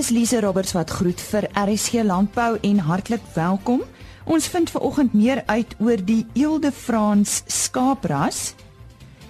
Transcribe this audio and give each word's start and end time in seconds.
dis 0.00 0.08
Lise 0.16 0.38
Roberts 0.40 0.72
wat 0.72 0.90
groet 0.96 1.20
vir 1.20 1.44
RSG 1.60 2.00
Landbou 2.08 2.54
en 2.64 2.78
hartlik 2.86 3.24
welkom. 3.34 3.82
Ons 4.24 4.46
vind 4.48 4.70
ver 4.72 4.80
oggend 4.86 5.12
meer 5.12 5.42
uit 5.50 5.74
oor 5.76 6.00
die 6.00 6.22
Eelde 6.32 6.70
Frans 6.72 7.42
skaapras. 7.44 8.54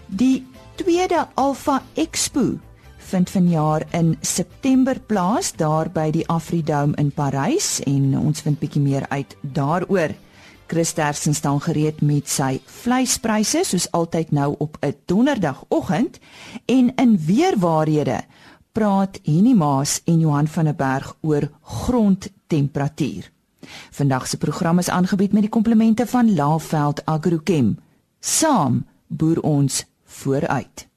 Die 0.06 0.44
tweede 0.78 1.24
Alpha 1.34 1.80
Expo 1.98 2.44
vind 3.10 3.32
vanjaar 3.34 3.82
in 3.98 4.12
September 4.22 5.00
plaas 5.10 5.50
daar 5.58 5.90
by 5.90 6.12
die 6.14 6.26
Afridome 6.30 6.94
in 7.02 7.10
Parys 7.10 7.80
en 7.90 8.12
ons 8.20 8.44
vind 8.46 8.60
bietjie 8.60 8.84
meer 8.84 9.08
uit 9.10 9.34
daaroor. 9.42 10.14
Chris 10.70 10.92
Tersen 10.94 11.34
staan 11.34 11.58
gereed 11.64 11.98
met 12.06 12.30
sy 12.30 12.60
vleispryse 12.84 13.64
soos 13.66 13.88
altyd 13.90 14.30
nou 14.30 14.54
op 14.58 14.78
'n 14.86 14.94
donderdagoggend 15.10 16.20
en 16.66 16.92
in 16.94 17.18
weerwaarhede 17.26 18.20
praat 18.72 19.18
Henny 19.24 19.54
Maas 19.54 20.00
en 20.04 20.20
Johan 20.20 20.48
van 20.48 20.64
der 20.64 20.74
Berg 20.74 21.16
oor 21.20 21.50
grondtemperatuur. 21.62 23.30
Vandag 23.90 24.26
se 24.26 24.38
program 24.38 24.78
is 24.78 24.88
aangebied 24.88 25.32
met 25.32 25.42
die 25.42 25.50
komplemente 25.50 26.06
van 26.06 26.34
Laveld 26.34 27.04
Agrochem. 27.04 27.78
Saam 28.20 28.86
boer 29.06 29.40
ons 29.40 29.84
vooruit. 30.04 30.90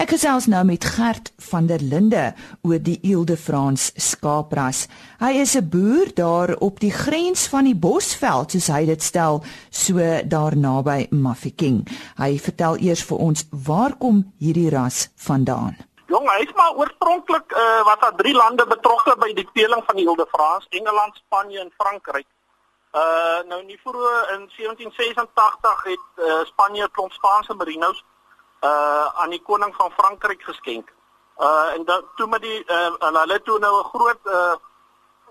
Ek 0.00 0.14
gesels 0.14 0.46
nou 0.48 0.62
met 0.64 0.84
Gert 0.94 1.28
van 1.50 1.66
der 1.68 1.82
Linde 1.84 2.30
oor 2.64 2.78
die 2.80 2.96
Eelde 3.04 3.36
Frans 3.36 3.90
skaapras. 4.00 4.86
Hy 5.20 5.32
is 5.42 5.56
'n 5.56 5.68
boer 5.68 6.08
daar 6.14 6.56
op 6.56 6.80
die 6.80 6.90
grens 6.90 7.46
van 7.48 7.64
die 7.64 7.74
Bosveld, 7.74 8.50
soos 8.50 8.68
hy 8.68 8.86
dit 8.86 9.02
stel, 9.02 9.44
so 9.70 9.98
daar 10.24 10.56
naby 10.56 11.06
Mafeking. 11.10 11.86
Hy 12.16 12.38
vertel 12.38 12.78
eers 12.78 13.02
vir 13.02 13.18
ons 13.18 13.46
waar 13.50 13.96
kom 13.96 14.32
hierdie 14.38 14.70
ras 14.70 15.08
vandaan. 15.16 15.76
Jong, 16.10 16.26
hy 16.26 16.42
is 16.42 16.52
maar 16.58 16.74
oorspronklik 16.74 17.52
uh, 17.54 17.82
wat 17.86 18.00
daar 18.00 18.14
drie 18.18 18.34
lande 18.34 18.64
betrokke 18.66 19.12
by 19.22 19.28
die 19.34 19.46
teeling 19.54 19.82
van 19.86 19.98
die 19.98 20.06
Eelde 20.08 20.24
Frans, 20.32 20.66
Engeland, 20.74 21.20
Spanje 21.20 21.60
en 21.62 21.70
Frankryk. 21.78 22.26
Uh 22.90 23.46
nou 23.46 23.60
nie 23.62 23.78
vroeg 23.84 24.32
in 24.34 24.48
1786 24.56 25.84
het 25.84 26.24
uh, 26.26 26.40
Spanje 26.48 26.88
klomp 26.90 27.14
Spaanse 27.14 27.54
merinos 27.54 28.02
uh 28.66 29.06
aan 29.22 29.30
die 29.30 29.42
koning 29.46 29.70
van 29.78 29.94
Frankryk 30.00 30.42
geskenk. 30.42 30.90
Uh 31.38 31.76
en 31.76 31.86
dat 31.86 32.10
toe 32.18 32.26
met 32.26 32.42
die 32.42 32.58
uh 32.66 32.90
hulle 33.20 33.38
toe 33.46 33.58
nou 33.62 33.72
'n 33.78 33.88
groot 33.94 34.34
uh 34.34 34.58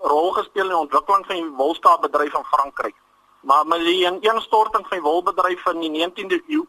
rol 0.00 0.32
gespeel 0.32 0.64
in 0.64 0.76
die 0.76 0.84
ontwikkeling 0.86 1.26
van 1.26 1.36
die 1.36 1.56
wolskaapbedryf 1.60 2.32
van 2.32 2.50
Frankryk. 2.56 2.96
Maar 3.40 3.66
met 3.66 3.84
die 3.84 4.06
ineenstorting 4.06 4.88
van 4.88 4.96
die 4.96 5.08
wolbedryf 5.10 5.66
in 5.66 5.80
die 5.80 5.92
19de 6.00 6.40
eeu 6.48 6.64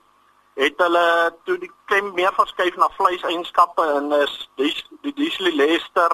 het 0.62 0.78
hulle 0.78 1.06
toe 1.46 1.58
die 1.58 1.72
klem 1.90 2.12
meer 2.14 2.34
verskuif 2.38 2.76
na 2.78 2.90
vleiseienskappe 2.98 3.86
en 3.98 4.12
is 4.22 4.34
die 4.62 4.74
die 5.02 5.14
Diesel 5.18 5.50
Leicester 5.56 6.14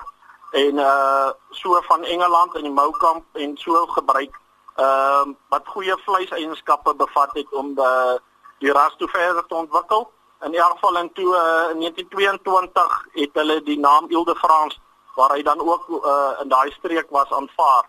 en 0.51 0.79
uh 0.83 1.29
so 1.51 1.81
van 1.89 2.03
Engeland 2.03 2.55
in 2.55 2.63
die 2.69 2.77
Moukamp 2.81 3.25
en 3.43 3.57
so 3.57 3.85
gebruik 3.97 4.33
ehm 4.75 5.29
uh, 5.29 5.35
wat 5.49 5.67
goeie 5.73 5.97
vleiseienskappe 6.05 6.95
bevat 6.95 7.33
het 7.33 7.53
om 7.53 7.75
die 7.75 8.19
die 8.59 8.71
ras 8.71 8.95
toe 8.97 9.07
verder 9.07 9.45
te 9.45 9.55
ontwikkel 9.55 10.11
in 10.45 10.55
elk 10.55 10.71
geval 10.71 10.97
in 10.97 11.13
toe 11.13 11.35
uh, 11.35 11.71
in 11.71 11.79
1922 11.79 13.07
het 13.11 13.29
hulle 13.33 13.61
die 13.63 13.79
naam 13.79 14.05
Ile 14.09 14.25
de 14.25 14.35
France 14.35 14.77
waar 15.15 15.33
hy 15.33 15.41
dan 15.43 15.59
ook 15.59 15.87
uh, 15.89 16.31
in 16.41 16.49
daai 16.49 16.71
streek 16.71 17.09
was 17.09 17.29
aanvaar. 17.29 17.85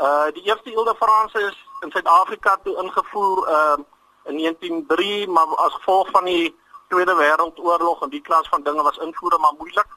Uh 0.00 0.28
die 0.32 0.42
eerste 0.42 0.70
Ile 0.70 0.84
de 0.84 0.94
France 0.96 1.40
is 1.40 1.56
in 1.80 1.90
Suid-Afrika 1.90 2.56
toe 2.64 2.76
ingevoer 2.82 3.48
uh 3.48 3.76
in 4.24 4.36
1903 4.36 5.28
maar 5.28 5.46
as 5.66 5.74
gevolg 5.74 6.10
van 6.10 6.24
die 6.24 6.54
Tweede 6.88 7.14
Wêreldoorlog 7.14 8.02
en 8.02 8.10
die 8.10 8.20
klas 8.20 8.48
van 8.48 8.62
dinge 8.62 8.82
was 8.82 8.98
invoere 8.98 9.38
maar 9.38 9.54
moeilik 9.58 9.88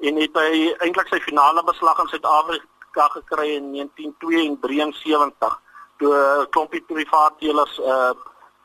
en 0.00 0.16
het 0.16 0.36
hy 0.42 0.74
eintlik 0.78 1.08
sy 1.12 1.20
finale 1.20 1.62
beslag 1.64 1.98
in 2.02 2.08
Suid-Afrika 2.08 3.08
gekry 3.16 3.54
in 3.56 3.72
1972 3.72 5.60
toe 5.98 6.14
'n 6.16 6.48
klompie 6.50 6.82
private 6.88 7.34
teelers 7.38 7.78
uh 7.78 8.12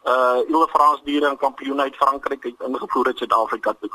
uh 0.06 0.50
Ile 0.50 0.68
France 0.74 1.02
diere 1.04 1.30
en 1.30 1.38
kampioen 1.38 1.82
uit 1.82 1.96
Frankryk 1.96 2.44
het 2.44 2.68
ingevoer 2.68 3.06
uit 3.06 3.18
Suid-Afrika 3.18 3.74
toe. 3.80 3.90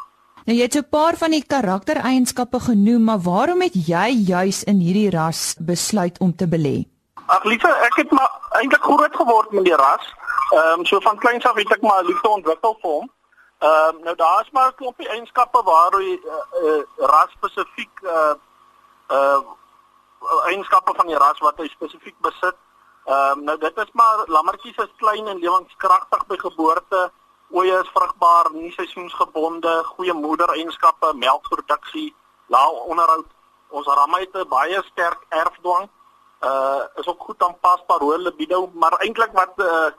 Nou 0.44 0.56
jy 0.56 0.62
het 0.62 0.72
so 0.72 0.80
'n 0.80 0.88
paar 0.90 1.16
van 1.16 1.30
die 1.30 1.44
karaktereienskappe 1.46 2.60
genoem, 2.60 3.04
maar 3.04 3.20
waarom 3.20 3.60
het 3.60 3.74
jy 3.74 4.08
juis 4.26 4.64
in 4.64 4.78
hierdie 4.78 5.10
ras 5.10 5.54
besluit 5.58 6.18
om 6.18 6.36
te 6.36 6.46
belê? 6.48 6.84
Ag 7.26 7.44
liefie, 7.44 7.70
ek 7.70 7.94
het 7.94 8.10
maar 8.10 8.30
eintlik 8.58 8.82
groot 8.82 9.16
geword 9.16 9.50
met 9.50 9.64
die 9.64 9.76
ras. 9.76 10.14
Ehm 10.50 10.78
um, 10.78 10.86
so 10.86 11.00
van 11.00 11.18
kleins 11.18 11.44
af 11.46 11.54
het 11.54 11.72
ek 11.72 11.82
maar 11.82 12.04
liefde 12.04 12.28
ontwikkel 12.28 12.76
vir 12.80 12.90
hom. 12.90 13.10
Ehm 13.58 13.96
um, 13.96 14.02
nou 14.02 14.16
daar's 14.16 14.50
maar 14.50 14.68
'n 14.68 14.74
klompie 14.74 15.08
eienskappe 15.08 15.62
waar 15.62 15.92
hy 15.92 16.18
uh, 16.24 16.44
uh, 16.62 16.82
ras 16.96 17.30
spesifiek 17.30 18.00
uh 18.02 18.34
uh 19.08 19.40
eienskappe 20.50 20.94
van 20.94 21.06
die 21.06 21.16
ras 21.16 21.38
wat 21.38 21.56
hy 21.56 21.68
spesifiek 21.68 22.18
besit. 22.20 22.56
Ehm 23.04 23.38
um, 23.38 23.44
nou 23.44 23.58
dit 23.58 23.78
is 23.78 23.92
maar 23.92 24.24
lammetjies 24.26 24.76
is 24.76 24.96
klein 24.96 25.26
en 25.26 25.38
lewenskragtig 25.38 26.26
by 26.26 26.36
geboorte. 26.36 27.10
Oeye 27.52 27.78
is 27.82 27.90
vrugbaar, 27.94 28.50
nie 28.52 28.72
seisoensgebonde, 28.72 29.84
goeie 29.84 30.12
moedereienskappe, 30.12 31.14
melkproduksie, 31.14 32.14
lae 32.46 32.70
onderhoud. 32.70 33.26
Ons 33.68 33.86
'n 33.86 34.48
baie 34.48 34.82
sterk 34.82 35.24
erfdwang. 35.28 35.88
Uh 36.40 36.82
is 36.94 37.06
ook 37.06 37.22
goed 37.22 37.42
aanpasbaar 37.42 38.00
hoë 38.00 38.18
libido, 38.18 38.70
maar 38.74 38.98
eintlik 38.98 39.32
wat 39.32 39.52
uh 39.56 39.90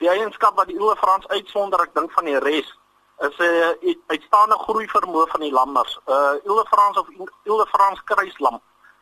die 0.00 0.08
eienskap 0.08 0.56
wat 0.56 0.70
die 0.70 0.78
Oue 0.80 0.96
Frans 0.96 1.28
uitsonder, 1.28 1.82
ek 1.84 1.94
dink 1.94 2.12
van 2.16 2.28
die 2.28 2.38
res 2.40 2.68
is 3.20 3.36
'n 3.38 3.44
uh, 3.84 3.96
uitstaande 4.08 4.56
groei 4.64 4.86
vermoë 4.88 5.26
van 5.28 5.40
die 5.44 5.52
lammers. 5.52 5.98
Uh 6.08 6.40
Oue 6.48 6.64
Frans 6.72 6.96
of 6.96 7.08
Oue 7.44 7.66
Frans 7.72 8.00
kruislam 8.04 8.60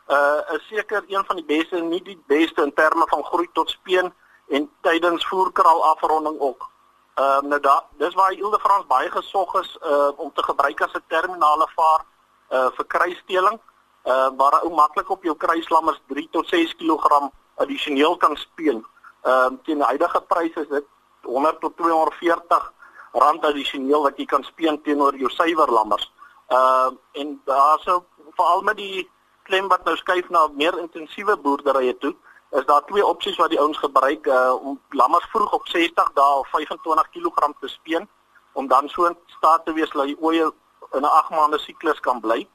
uh 0.09 0.41
is 0.57 0.67
seker 0.69 1.05
een 1.07 1.25
van 1.25 1.37
die 1.37 1.45
beste 1.45 1.81
nie 1.81 2.03
die 2.03 2.19
beste 2.27 2.63
in 2.63 2.75
terme 2.75 3.07
van 3.07 3.23
groei 3.25 3.49
tot 3.53 3.71
speen 3.71 4.13
en 4.49 4.71
tydens 4.81 5.27
voerkraal 5.27 5.85
afronding 5.85 6.41
ook. 6.41 6.69
Ehm 7.15 7.45
uh, 7.45 7.51
nou 7.51 7.61
da 7.61 7.85
dis 7.99 8.15
waar 8.15 8.33
Ilde 8.33 8.59
Frans 8.59 8.87
baie 8.87 9.11
gesog 9.11 9.55
is 9.61 9.79
uh 9.83 10.11
om 10.17 10.33
te 10.33 10.43
gebruik 10.43 10.81
as 10.81 10.95
'n 10.95 11.05
terminale 11.09 11.69
vaar 11.77 12.05
uh 12.51 12.71
vir 12.77 12.87
kruissteeling. 12.87 13.61
Uh 14.05 14.29
waar 14.37 14.63
ou 14.63 14.75
maklik 14.75 15.11
op 15.11 15.23
jou 15.23 15.37
kruislammers 15.37 16.01
3 16.07 16.29
tot 16.31 16.49
6 16.49 16.77
kg 16.77 17.31
addisioneel 17.55 18.17
kan 18.17 18.37
speen. 18.37 18.87
Ehm 19.23 19.53
uh, 19.53 19.59
teen 19.65 19.81
huidige 19.81 20.21
pryse 20.21 20.61
is 20.61 20.69
dit 20.69 20.85
100 21.23 21.61
tot 21.61 21.77
240 21.77 22.73
rand 23.13 23.45
addisioneel 23.45 24.03
wat 24.03 24.17
jy 24.17 24.25
kan 24.25 24.45
speen 24.45 24.83
teenoor 24.83 25.17
jou 25.17 25.31
suiwer 25.31 25.73
lammers. 25.73 26.13
Ehm 26.49 26.59
uh, 26.59 27.21
en 27.21 27.41
daar's 27.45 27.89
veral 28.37 28.63
met 28.63 28.77
die 28.77 29.11
klem 29.43 29.69
wat 29.69 29.85
nou 29.85 29.97
skuif 29.97 30.29
na 30.29 30.47
meer 30.53 30.79
intensiewe 30.79 31.37
boerderye 31.37 31.97
toe, 31.99 32.15
is 32.51 32.65
daar 32.65 32.85
twee 32.85 33.07
opsies 33.07 33.37
wat 33.37 33.51
die 33.51 33.61
ouens 33.61 33.79
gebruik 33.79 34.27
uh, 34.27 34.55
om 34.61 34.81
lammers 34.91 35.27
vroeg 35.33 35.53
op 35.53 35.67
60 35.69 36.13
dae 36.15 36.39
of 36.39 36.49
25 36.49 37.11
kg 37.11 37.51
te 37.61 37.69
speen 37.69 38.09
om 38.53 38.67
dan 38.67 38.89
so 38.89 39.05
in 39.05 39.17
staat 39.27 39.65
te 39.65 39.73
wees 39.73 39.91
dat 39.91 40.09
die 40.09 40.21
oeye 40.23 40.53
in 40.93 41.03
'n 41.03 41.11
8 41.11 41.31
maande 41.31 41.59
siklus 41.59 42.01
kan 42.01 42.21
bly. 42.21 42.49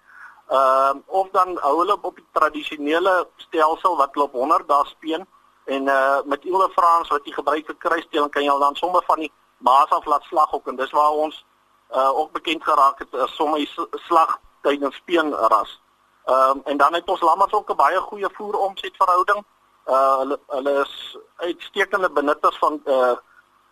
Ehm 0.47 0.97
uh, 0.97 1.01
of 1.05 1.29
dan 1.31 1.57
hou 1.61 1.77
hulle 1.79 1.97
op 2.01 2.15
die 2.15 2.27
tradisionele 2.31 3.27
stelsel 3.35 3.97
wat 3.97 4.13
hulle 4.13 4.25
op 4.25 4.33
100 4.33 4.67
dae 4.67 4.85
speen 4.85 5.27
en 5.65 5.87
uh 5.87 6.21
met 6.25 6.43
Ile 6.43 6.69
Frans 6.75 7.09
wat 7.09 7.25
jy 7.25 7.33
gebruik 7.33 7.65
vir 7.65 7.75
kruisdeling 7.77 8.31
kan 8.31 8.43
jy 8.43 8.51
al 8.51 8.59
dan 8.59 8.75
sommer 8.75 9.03
van 9.07 9.19
die 9.19 9.31
maas 9.57 9.89
af 9.89 10.05
laat 10.05 10.23
slag 10.23 10.53
ook 10.53 10.67
en 10.67 10.75
dis 10.75 10.91
waar 10.91 11.11
ons 11.11 11.45
uh 11.91 12.09
ook 12.19 12.31
bekend 12.31 12.63
geraak 12.63 12.99
het 12.99 13.15
as 13.15 13.35
sommer 13.35 13.87
slag 14.07 14.39
tydens 14.61 14.95
speen 14.95 15.33
ras. 15.33 15.81
Ehm 16.25 16.49
um, 16.49 16.61
en 16.65 16.77
dan 16.77 16.93
het 16.93 17.09
ons 17.09 17.21
lammers 17.21 17.53
ook 17.53 17.69
'n 17.69 17.75
baie 17.75 17.99
goeie 17.99 18.29
voer-omset-verhouding. 18.33 19.43
Uh 19.85 20.17
hulle 20.17 20.39
hulle 20.47 20.73
is 20.81 21.17
uitstekende 21.35 22.09
benutters 22.09 22.57
van 22.57 22.81
uh 22.85 23.15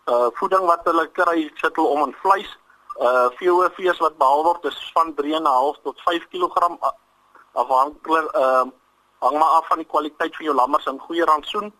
uh 0.04 0.26
voeding 0.32 0.66
wat 0.66 0.80
hulle 0.84 1.06
kry 1.06 1.50
sit 1.54 1.76
hulle 1.76 1.88
om 1.88 2.02
in 2.06 2.16
vleis. 2.22 2.58
Uh 3.00 3.28
veehoë 3.38 3.70
vleis 3.74 3.98
wat 3.98 4.18
behaal 4.18 4.42
word 4.42 4.64
is 4.64 4.90
van 4.94 5.14
3.5 5.14 5.82
tot 5.82 6.00
5 6.00 6.28
kg 6.28 6.78
afhanklik 7.52 8.30
ehm 8.32 8.68
uh, 8.68 8.72
hang 9.18 9.38
maar 9.38 9.54
af 9.58 9.66
van 9.66 9.78
die 9.78 9.86
kwaliteit 9.86 10.36
van 10.36 10.44
jou 10.44 10.54
lammers 10.56 10.86
en 10.86 10.98
goeie 10.98 11.24
rantsoen. 11.24 11.72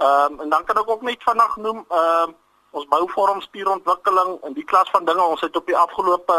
Ehm 0.00 0.32
um, 0.32 0.40
en 0.40 0.48
dan 0.48 0.64
kan 0.64 0.76
ek 0.76 0.90
ook 0.90 1.02
net 1.02 1.22
vanaand 1.22 1.56
noem 1.56 1.84
ehm 1.88 2.28
uh, 2.28 2.34
ons 2.70 2.86
bouvorm 2.88 3.40
spierontwikkeling 3.40 4.38
in 4.48 4.52
die 4.52 4.64
klas 4.64 4.90
van 4.90 5.04
dinge 5.04 5.22
ons 5.22 5.40
het 5.40 5.56
op 5.56 5.66
die 5.66 5.76
afgelope 5.76 6.36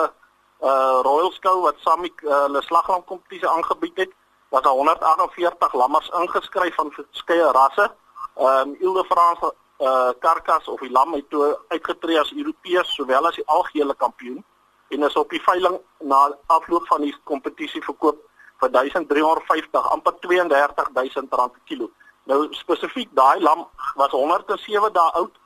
uh 0.70 1.00
Royal 1.08 1.32
Skou 1.32 1.62
wat 1.62 1.78
saam 1.86 2.02
met 2.02 2.24
uh, 2.24 2.40
hulle 2.46 2.62
slaglam 2.62 3.04
kompetisie 3.06 3.50
aangebied 3.50 3.98
het, 3.98 4.12
was 4.50 4.62
daar 4.62 4.74
148 4.74 5.74
lammers 5.74 6.10
ingeskryf 6.10 6.76
van 6.76 6.92
verskeie 6.92 7.52
rasse. 7.52 7.92
Um 8.36 8.76
Ile 8.80 8.94
de 8.94 9.06
France 9.14 9.54
uh 9.80 10.10
karkas 10.20 10.68
of 10.68 10.80
die 10.80 10.92
lam 10.92 11.14
het 11.14 11.30
toe 11.30 11.60
uitgetree 11.68 12.20
as 12.20 12.34
Europees 12.34 12.96
sowel 12.96 13.28
as 13.28 13.36
die 13.36 13.48
algehele 13.48 13.94
kampioen 13.94 14.44
en 14.90 15.04
is 15.04 15.16
op 15.16 15.30
die 15.30 15.42
veiling 15.42 15.80
na 16.00 16.38
afloop 16.46 16.88
van 16.88 17.02
die 17.02 17.16
kompetisie 17.24 17.84
verkoop 17.84 18.18
vir 18.62 18.70
1350 18.72 19.92
amper 19.96 20.20
32000 20.20 21.34
rand 21.34 21.52
per 21.52 21.62
kilo. 21.66 21.92
Nou 22.30 22.48
spesifiek 22.54 23.10
daai 23.18 23.40
lam 23.42 23.66
was 23.96 24.12
107 24.12 24.94
dae 24.94 25.12
oud, 25.22 25.40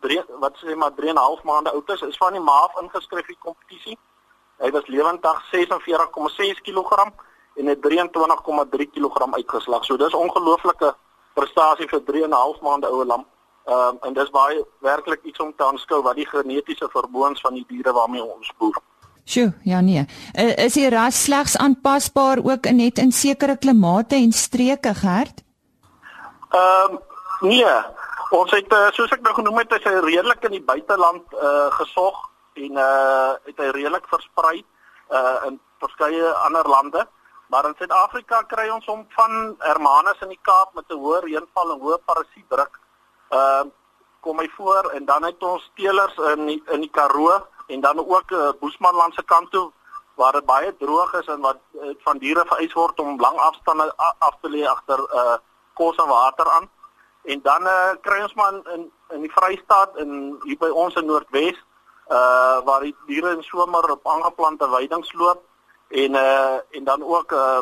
3 0.00 0.22
wat 0.40 0.56
sê 0.62 0.76
maar 0.76 0.94
3 0.94 1.08
en 1.08 1.14
'n 1.14 1.26
half 1.26 1.42
maande 1.42 1.72
oud 1.72 1.90
is, 1.90 2.02
is 2.02 2.16
van 2.16 2.32
die 2.32 2.40
maaf 2.40 2.72
ingeskryf 2.80 3.26
vir 3.26 3.34
die 3.34 3.44
kompetisie. 3.46 3.98
Hy 4.58 4.70
was 4.70 4.86
lewendig 4.86 5.42
46,6 5.52 6.60
kg 6.62 7.12
en 7.56 7.66
het 7.66 7.80
23,3 7.80 8.86
kg 8.94 9.32
uitgeslag. 9.32 9.84
So 9.84 9.96
dis 9.96 10.14
ongelooflike 10.14 10.94
prestasie 11.34 11.88
vir 11.88 12.04
3 12.04 12.24
en 12.24 12.30
'n 12.30 12.42
half 12.42 12.60
maande 12.60 12.86
oue 12.86 13.04
lam. 13.04 13.26
Ehm 13.64 13.88
um, 13.88 13.98
en 14.00 14.12
dis 14.12 14.30
baie 14.30 14.64
werklik 14.80 15.22
iets 15.22 15.40
om 15.40 15.52
te 15.56 15.64
aanskou 15.64 16.02
wat 16.02 16.16
die 16.16 16.26
genetiese 16.26 16.88
vermoëns 16.90 17.40
van 17.40 17.54
die 17.54 17.64
diere 17.68 17.92
waarmee 17.92 18.24
ons 18.24 18.52
boer. 18.58 18.78
Sjoe, 19.24 19.52
ja 19.62 19.80
nee. 19.80 20.04
Uh, 20.34 20.56
is 20.64 20.72
die 20.72 20.88
ras 20.88 21.24
slegs 21.24 21.56
aanpasbaar 21.56 22.38
ook 22.42 22.70
net 22.70 22.98
in 22.98 23.12
sekere 23.12 23.56
klimate 23.56 24.14
en 24.14 24.32
streke 24.32 24.94
gehard? 24.94 25.44
Ehm 26.50 26.92
um, 26.92 26.98
nee. 27.40 27.74
Ons 28.30 28.50
het 28.50 28.72
uh, 28.72 28.90
soos 28.94 29.10
ek 29.14 29.22
nou 29.26 29.34
genoem 29.34 29.58
het, 29.62 29.72
is 29.74 29.86
hy 29.86 30.00
redelik 30.02 30.44
in 30.46 30.54
die 30.54 30.66
buiteland 30.66 31.32
uh 31.34 31.70
gesog 31.78 32.18
en 32.58 32.78
uh 32.78 33.32
het 33.46 33.58
hy 33.58 33.70
redelik 33.74 34.06
versprei 34.10 34.62
uh 35.10 35.48
in 35.48 35.58
verskeie 35.82 36.30
ander 36.46 36.68
lande. 36.68 37.06
Maar 37.50 37.66
in 37.68 37.74
Suid-Afrika 37.78 38.42
kry 38.50 38.68
ons 38.70 38.86
hom 38.86 39.02
van 39.14 39.56
Hermanus 39.58 40.22
in 40.22 40.30
die 40.34 40.42
Kaap 40.42 40.74
met 40.74 40.90
'n 40.90 40.98
hoë 41.02 41.20
reënval 41.26 41.74
en 41.74 41.82
hoë 41.82 41.98
parasietdruk. 42.06 42.78
Ehm 43.30 43.66
uh, 43.66 43.78
kom 44.20 44.38
hy 44.38 44.48
voor 44.56 44.90
en 44.94 45.04
dan 45.04 45.24
het 45.24 45.42
ons 45.42 45.70
teelers 45.74 46.16
in 46.34 46.46
die, 46.46 46.62
in 46.68 46.80
die 46.80 46.90
Karoo 46.92 47.40
en 47.66 47.80
dan 47.80 47.98
ook 47.98 48.30
uh, 48.30 48.50
Boesmanland 48.60 49.14
se 49.14 49.22
kant 49.22 49.50
toe 49.50 49.70
waar 50.14 50.32
dit 50.32 50.44
baie 50.44 50.76
droog 50.76 51.14
is 51.14 51.26
en 51.26 51.40
wat 51.40 51.56
uh, 51.72 51.94
van 52.04 52.18
diere 52.18 52.44
vereis 52.46 52.72
word 52.72 53.00
om 53.00 53.20
lang 53.20 53.38
afstande 53.38 53.92
af 53.96 54.36
te 54.42 54.50
lê 54.50 54.66
agter 54.66 55.00
uh 55.14 55.38
kos 55.80 55.96
en 55.96 56.08
water 56.12 56.52
aan. 56.56 56.68
En 57.32 57.42
dan 57.42 57.68
uh, 57.68 57.96
kry 58.04 58.22
ons 58.22 58.34
maar 58.34 58.54
in 58.76 58.88
in 59.10 59.26
die 59.26 59.32
Vrystaat 59.32 59.96
en 59.98 60.38
hier 60.46 60.58
by 60.58 60.70
ons 60.70 60.94
in 60.94 61.08
Noordwes 61.10 61.58
uh 62.10 62.58
waar 62.66 62.82
die 62.82 62.94
diere 63.06 63.34
in 63.36 63.42
somer 63.46 63.90
op 63.90 64.06
aangeplante 64.06 64.68
weidings 64.70 65.12
loop 65.12 65.42
en 65.88 66.14
uh 66.14 66.58
en 66.70 66.84
dan 66.84 67.02
ook 67.02 67.32
uh 67.32 67.60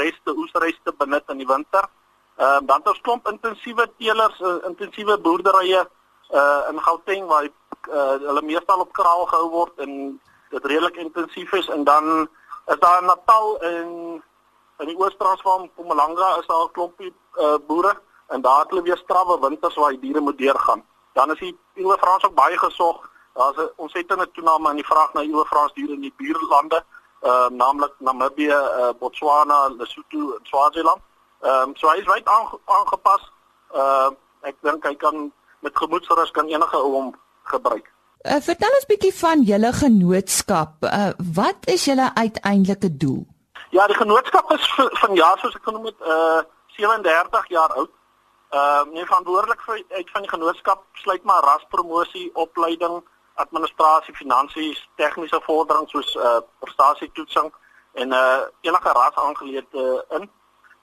reste 0.00 0.36
oesreste 0.36 0.94
benut 0.98 1.24
in 1.28 1.36
die 1.36 1.46
winter. 1.46 1.88
Ehm 2.36 2.62
uh, 2.62 2.66
dan 2.66 2.76
het 2.78 2.88
ons 2.88 3.00
klomp 3.00 3.28
intensiewe 3.28 3.90
teelers, 3.98 4.40
uh, 4.40 4.54
intensiewe 4.68 5.18
boerderye 5.18 5.88
uh 6.30 6.60
in 6.70 6.80
Gauteng 6.80 7.26
waar 7.26 7.42
die, 7.42 7.54
uh, 7.88 8.16
hulle 8.28 8.42
meestal 8.42 8.80
op 8.80 8.92
kraal 8.92 9.26
gehou 9.26 9.48
word 9.50 9.78
en 9.78 10.20
dit 10.50 10.64
redelik 10.64 10.96
intensief 10.96 11.52
is 11.52 11.68
en 11.68 11.84
dan 11.84 12.28
is 12.66 12.78
daar 12.78 13.02
Natal 13.02 13.60
en 13.60 14.22
in 14.80 14.86
die 14.86 14.96
Oos-Transvaal, 14.96 15.64
Mpumalanga 15.64 16.36
is 16.40 16.46
daar 16.46 16.64
'n 16.64 16.72
klompie 16.72 17.12
uh 17.38 17.58
boere 17.66 17.92
en 18.28 18.40
daar 18.40 18.60
het 18.60 18.70
hulle 18.70 18.82
weer 18.82 18.96
strawwe 18.96 19.40
winters 19.40 19.74
waar 19.74 19.90
die 19.90 20.00
diere 20.00 20.20
moet 20.20 20.38
deurgaan. 20.38 20.84
Dan 21.12 21.30
is 21.30 21.38
die 21.38 21.58
Ewe 21.74 21.96
Frans 21.98 22.24
ook 22.24 22.34
baie 22.34 22.58
gesog. 22.58 23.10
Daar's 23.34 23.56
'n 23.56 24.20
'n 24.20 24.30
toename 24.32 24.70
in 24.70 24.76
die 24.76 24.86
vraag 24.92 25.12
na 25.12 25.20
Ewe 25.20 25.44
Frans 25.44 25.72
diere 25.72 25.92
in 25.92 26.00
die 26.00 26.14
buurlande 26.16 26.84
uh, 27.22 27.48
naamlik 27.48 27.92
Namibië, 27.98 28.48
uh, 28.48 28.88
Botswana, 28.98 29.68
Lesotho 29.68 30.36
en 30.36 30.40
Swaziland. 30.42 31.00
Ehm 31.40 31.68
um, 31.68 31.76
so 31.76 31.88
hy 31.88 31.98
is 31.98 32.06
wyd 32.06 32.28
aangepas. 32.64 33.22
Uh 33.72 34.10
ek 34.42 34.56
dink 34.62 34.84
hy 34.84 34.94
kan 34.96 35.32
met 35.60 35.76
gemoedsrus 35.76 36.30
kan 36.30 36.48
enige 36.48 36.76
ou 36.76 36.92
hom 36.92 37.14
gebruik. 37.42 37.92
Uh, 38.24 38.40
vertel 38.40 38.76
ons 38.76 38.86
bietjie 38.88 39.14
van 39.14 39.42
julle 39.42 39.72
genootskap. 39.72 40.84
Uh 40.84 41.10
wat 41.34 41.68
is 41.72 41.84
julle 41.84 42.10
uiteindelike 42.14 42.96
doel? 42.96 43.24
Ja, 43.70 43.86
die 43.86 43.96
genootskap 43.96 44.52
is 44.52 44.74
van 44.74 45.14
jaar 45.14 45.38
soos 45.38 45.54
ek 45.54 45.62
genoem 45.62 45.84
het, 45.84 46.00
uh 46.02 46.42
37 46.74 47.48
jaar 47.48 47.72
oud. 47.78 47.90
Ehm 48.50 48.88
uh, 48.88 48.94
nie 48.94 49.04
verantwoordelik 49.06 49.60
vir 49.62 49.82
uit 49.88 50.10
van 50.10 50.22
die 50.24 50.30
genootskap 50.30 50.80
sluit 50.92 51.22
maar 51.22 51.42
raspromosie, 51.42 52.30
opleiding, 52.34 52.96
administrasie, 53.34 54.14
finansies, 54.14 54.80
tegniese 54.96 55.38
vorderings 55.44 55.90
soos 55.94 56.14
uh 56.14 56.40
prestasietoetsing 56.64 57.52
en 57.92 58.12
uh 58.12 58.40
enige 58.60 58.94
ras 58.98 59.14
aangeleede 59.14 59.84
in. 60.18 60.26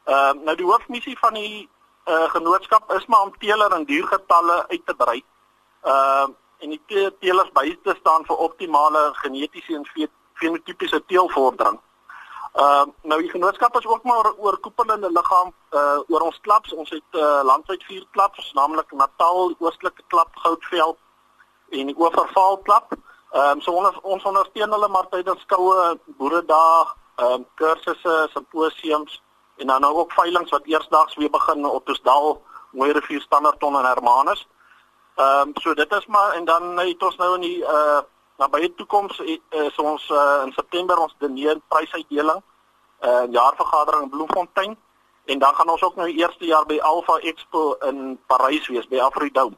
Ehm 0.05 0.37
uh, 0.37 0.43
nou 0.43 0.55
die 0.55 0.69
hoofmissie 0.69 1.17
van 1.19 1.33
die 1.33 1.69
uh 2.05 2.29
genootskap 2.35 2.93
is 2.99 3.05
maar 3.05 3.21
om 3.21 3.37
teeler 3.37 3.71
en 3.71 3.85
diergetalle 3.85 4.67
uit 4.67 4.85
te 4.85 4.95
brei. 4.95 5.23
Ehm 5.81 6.29
uh, 6.31 6.35
en 6.57 6.69
die 6.69 6.81
te 6.87 7.13
teelers 7.19 7.51
by 7.51 7.79
te 7.83 7.95
staan 7.99 8.25
vir 8.25 8.37
optimale 8.47 9.09
genetiese 9.13 9.75
en 9.75 9.85
fenotipiese 10.33 11.03
teelvordering. 11.05 11.79
Ehm 12.57 12.89
uh, 12.89 12.93
nou 13.01 13.21
die 13.21 13.29
genootskap 13.29 13.75
is 13.77 13.85
ook 13.85 14.03
maar 14.03 14.33
oorkoepelende 14.37 15.11
liggaam 15.11 15.53
uh 15.71 15.99
oor 16.07 16.21
ons 16.21 16.39
klubs. 16.41 16.73
Ons 16.73 16.89
het 16.89 17.19
uh 17.21 17.41
landwyd 17.43 17.83
vier 17.83 18.07
klubs, 18.11 18.53
naamlik 18.53 18.91
Natal, 18.91 19.53
Oostelike 19.59 20.01
Klub, 20.07 20.29
Goudveld, 20.33 20.97
en 21.69 21.85
die 21.91 21.97
oorval 21.97 22.57
klap. 22.57 22.95
Ehm 23.31 23.51
um, 23.51 23.61
so 23.61 23.71
ons 23.71 23.99
ons 24.01 24.23
ondersteun 24.23 24.71
hulle 24.71 24.87
maar 24.87 25.09
tydens 25.09 25.41
skoue 25.45 25.99
boeredag, 26.17 26.95
ehm 27.15 27.31
um, 27.33 27.45
kursusse, 27.61 28.17
simposiums 28.33 29.21
en 29.57 29.67
dan 29.67 29.81
nou 29.81 29.93
ook 29.95 30.11
veilinge 30.11 30.49
wat 30.49 30.65
eersdaags 30.65 31.15
weer 31.15 31.29
begin 31.29 31.65
op 31.65 31.89
Oosdal, 31.89 32.43
Mooi 32.71 32.91
Rivier 32.91 33.21
Standerton 33.21 33.77
en 33.77 33.85
Hermanus. 33.85 34.47
Ehm 35.15 35.47
um, 35.47 35.53
so 35.61 35.73
dit 35.73 35.91
is 35.93 36.05
maar 36.05 36.33
en 36.33 36.45
dan 36.45 36.79
het 36.79 37.03
ons 37.03 37.15
nou 37.15 37.33
in 37.35 37.41
die 37.41 37.57
uh 37.61 38.01
nabye 38.37 38.73
toekoms 38.75 39.19
is 39.65 39.77
ons 39.81 40.09
uh, 40.09 40.43
in 40.45 40.51
September 40.55 40.97
ons 40.97 41.15
dinee 41.19 41.55
prysuitdeling 41.67 42.43
uh 43.05 43.25
jaarvergadering 43.29 44.03
in 44.03 44.09
Bloemfontein 44.09 44.77
en 45.25 45.39
dan 45.39 45.55
gaan 45.55 45.69
ons 45.69 45.83
ook 45.83 45.95
nou 45.95 46.07
die 46.07 46.17
eerste 46.17 46.45
jaar 46.45 46.65
by 46.65 46.79
Alpha 46.79 47.17
Expo 47.19 47.73
in 47.85 48.19
Parys 48.27 48.67
wees 48.67 48.87
by 48.87 48.99
Afridome. 48.99 49.57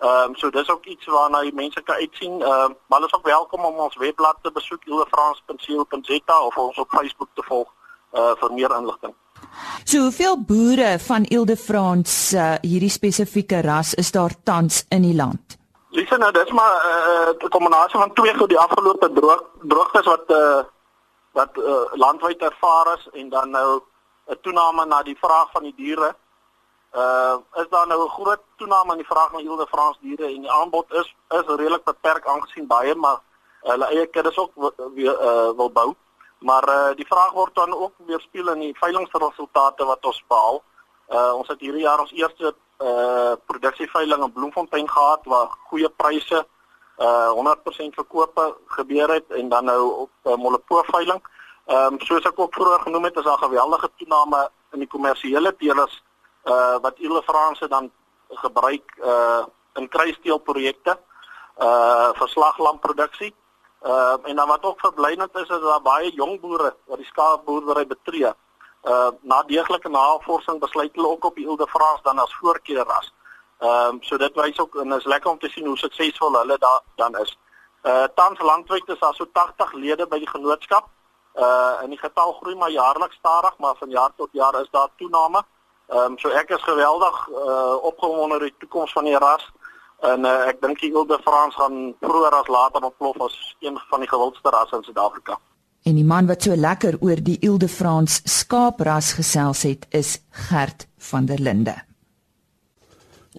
Ehm 0.00 0.30
um, 0.30 0.36
so 0.36 0.50
dis 0.50 0.68
ook 0.70 0.86
iets 0.86 1.06
waarna 1.06 1.40
die 1.40 1.54
mense 1.54 1.82
kan 1.82 1.94
uitsien. 1.94 2.40
Ehm 2.40 2.50
uh, 2.50 2.68
maar 2.86 2.98
hulle 2.98 3.06
is 3.06 3.14
ook 3.14 3.26
welkom 3.26 3.64
om 3.64 3.74
ons 3.74 3.96
webblad 3.96 4.36
te 4.42 4.52
besoek 4.52 4.84
ilefrans.co.za 4.84 6.40
of 6.40 6.56
ons 6.56 6.78
op 6.78 6.90
Facebook 6.90 7.28
te 7.34 7.42
volg 7.46 7.68
uh 8.12 8.32
vir 8.40 8.52
meer 8.52 8.76
inligting. 8.78 9.14
So 9.84 9.98
hoeveel 9.98 10.44
boere 10.44 10.98
van 10.98 11.24
Ilde 11.24 11.56
Frans 11.56 12.32
uh, 12.32 12.54
hierdie 12.60 12.90
spesifieke 12.90 13.60
ras 13.60 13.94
is 13.94 14.10
daar 14.10 14.34
tans 14.42 14.84
in 14.88 15.02
die 15.02 15.14
land? 15.14 15.59
Lisa 15.90 16.16
nou 16.16 16.32
dis 16.32 16.50
maar 16.50 16.74
'n 16.84 17.44
uh, 17.44 17.48
kombinasie 17.50 17.98
van 17.98 18.12
twee 18.12 18.34
goed 18.34 18.48
die 18.48 18.58
afgelope 18.58 19.12
droog 19.12 19.42
droogtes 19.60 20.06
wat 20.06 20.30
uh 20.30 20.62
wat 21.32 21.56
uh, 21.56 21.86
landwyd 21.92 22.42
ervaar 22.42 22.94
is 22.96 23.08
en 23.12 23.28
dan 23.28 23.50
nou 23.50 23.80
'n 24.26 24.40
toename 24.40 24.84
na 24.84 25.02
die 25.02 25.16
vraag 25.20 25.50
van 25.50 25.62
die 25.62 25.74
diere 25.76 26.14
uh 26.94 27.36
is 27.54 27.68
daar 27.68 27.86
nou 27.86 28.04
'n 28.04 28.08
groot 28.18 28.42
toename 28.56 28.92
in 28.92 28.98
die 28.98 29.12
vraag 29.12 29.32
na 29.32 29.38
Hilde 29.38 29.66
Frans 29.66 29.98
diere 30.00 30.26
en 30.26 30.40
die 30.40 30.50
aanbod 30.50 30.92
is 30.92 31.14
is 31.28 31.46
redelik 31.46 31.84
beperk 31.84 32.26
aangesien 32.26 32.66
baie 32.66 32.94
maar 32.94 33.18
hulle 33.60 33.86
eie 33.86 34.06
kuddes 34.06 34.38
ook 34.38 34.52
weer 34.94 35.20
uh 35.20 35.50
wil 35.56 35.70
bou. 35.72 35.94
Maar 36.38 36.68
uh 36.68 36.94
die 36.96 37.06
vraag 37.06 37.32
word 37.32 37.54
dan 37.54 37.74
ook 37.74 37.92
weer 37.96 38.20
speel 38.20 38.48
in 38.48 38.60
die 38.60 38.76
veilingresultate 38.78 39.84
wat 39.84 40.04
ons 40.04 40.24
behaal. 40.28 40.62
Uh 41.10 41.32
ons 41.34 41.48
het 41.48 41.60
hierdie 41.60 41.82
jaar 41.82 42.00
ons 42.00 42.12
eerste 42.14 42.54
uh 42.78 43.32
produksieveiling 43.50 44.22
in 44.22 44.32
Bloemfontein 44.32 44.88
gehad 44.88 45.24
waar 45.24 45.48
goeie 45.70 45.88
pryse 45.88 46.46
uh 46.98 47.30
100% 47.34 47.96
verkope 47.98 48.44
gebeur 48.66 49.14
het 49.14 49.30
en 49.30 49.48
dan 49.48 49.64
nou 49.64 49.82
op 50.06 50.10
uh, 50.22 50.36
Molopo 50.36 50.82
veiling. 50.92 51.22
Ehm 51.66 51.94
um, 51.94 52.00
soos 52.00 52.24
ek 52.26 52.38
ook 52.38 52.54
vroeër 52.54 52.80
genoem 52.80 53.04
het, 53.04 53.16
is 53.16 53.24
daar 53.24 53.38
geweldige 53.38 53.90
toename 53.96 54.48
in 54.72 54.78
die 54.78 54.88
kommersiële 54.88 55.56
teelers 55.56 56.02
uh 56.44 56.78
wat 56.82 56.98
Ile 56.98 57.22
Franse 57.22 57.68
dan 57.68 57.90
gebruik 58.28 58.96
uh 59.02 59.44
in 59.74 59.88
kruisteelprojekte 59.88 60.98
uh 61.58 62.10
vir 62.18 62.28
slaglamproduksie. 62.28 63.34
Uh 63.82 64.16
en 64.22 64.36
dan 64.36 64.48
wat 64.48 64.64
ook 64.64 64.80
verblydend 64.80 65.34
is 65.34 65.48
is 65.48 65.62
daar 65.66 65.82
baie 65.82 66.10
jong 66.14 66.40
boere 66.40 66.74
wat 66.84 66.98
die 66.98 67.06
skaapboerdery 67.06 67.86
betree. 67.86 68.32
Uh 68.84 69.10
na 69.20 69.42
deeglike 69.42 69.88
navorsing 69.88 70.60
besluit 70.60 70.94
hulle 70.94 71.08
ook 71.08 71.24
op 71.24 71.34
die 71.34 71.44
Ile 71.44 71.66
Franse 71.68 72.02
dan 72.02 72.18
as 72.18 72.34
voorkeurras. 72.34 73.12
Ehm 73.58 73.94
um, 73.94 74.02
so 74.02 74.16
dit 74.16 74.34
wys 74.34 74.58
ook 74.58 74.74
en 74.74 74.92
is 74.92 75.04
lekker 75.04 75.30
om 75.30 75.38
te 75.38 75.48
sien 75.48 75.66
hoe 75.66 75.76
suksesvol 75.76 76.32
hulle 76.32 76.58
daar 76.58 76.80
dan 76.96 77.18
is. 77.18 77.38
Uh 77.82 78.04
tans 78.14 78.40
landwyd 78.40 78.88
is 78.88 78.98
daar 78.98 79.14
so 79.14 79.26
80 79.32 79.72
lede 79.72 80.06
by 80.06 80.18
die 80.18 80.28
genootskap. 80.28 80.88
Uh 81.34 81.82
en 81.82 81.90
die 81.90 81.98
getal 81.98 82.32
groei 82.32 82.54
maar 82.56 82.70
jaarliks 82.70 83.16
stadig, 83.16 83.58
maar 83.58 83.74
van 83.76 83.90
jaar 83.90 84.10
tot 84.16 84.28
jaar 84.32 84.60
is 84.60 84.70
daar 84.70 84.88
toename. 84.96 85.44
Ehm 85.86 85.98
um, 85.98 86.18
so 86.18 86.28
ek 86.28 86.50
is 86.50 86.62
geweldig 86.62 87.28
uh, 87.28 87.76
opgewonde 87.82 88.34
oor 88.34 88.40
die 88.48 88.54
toekoms 88.58 88.92
van 88.92 89.04
die 89.04 89.18
ras 89.18 89.50
en 90.00 90.24
uh, 90.24 90.46
ek 90.48 90.60
dink 90.62 90.80
die 90.80 90.92
Wilde 90.92 91.18
Frans 91.24 91.54
gaan 91.54 91.94
vroeër 92.00 92.36
as 92.38 92.48
later 92.48 92.84
ontplof 92.88 93.20
as 93.20 93.56
een 93.60 93.80
van 93.90 94.00
die 94.00 94.08
gewildste 94.08 94.50
rasse 94.54 94.76
in 94.76 94.84
Suid-Afrika. 94.86 95.36
En 95.82 95.94
die 95.94 96.04
man 96.04 96.26
wat 96.26 96.42
so 96.42 96.56
lekker 96.56 96.98
oor 97.00 97.22
die 97.24 97.38
Wilde 97.40 97.68
Frans 97.68 98.20
skaapras 98.24 99.12
gesels 99.16 99.62
het, 99.62 99.86
is 99.90 100.18
Gert 100.30 100.86
van 100.98 101.26
der 101.26 101.40
Linde. 101.40 101.74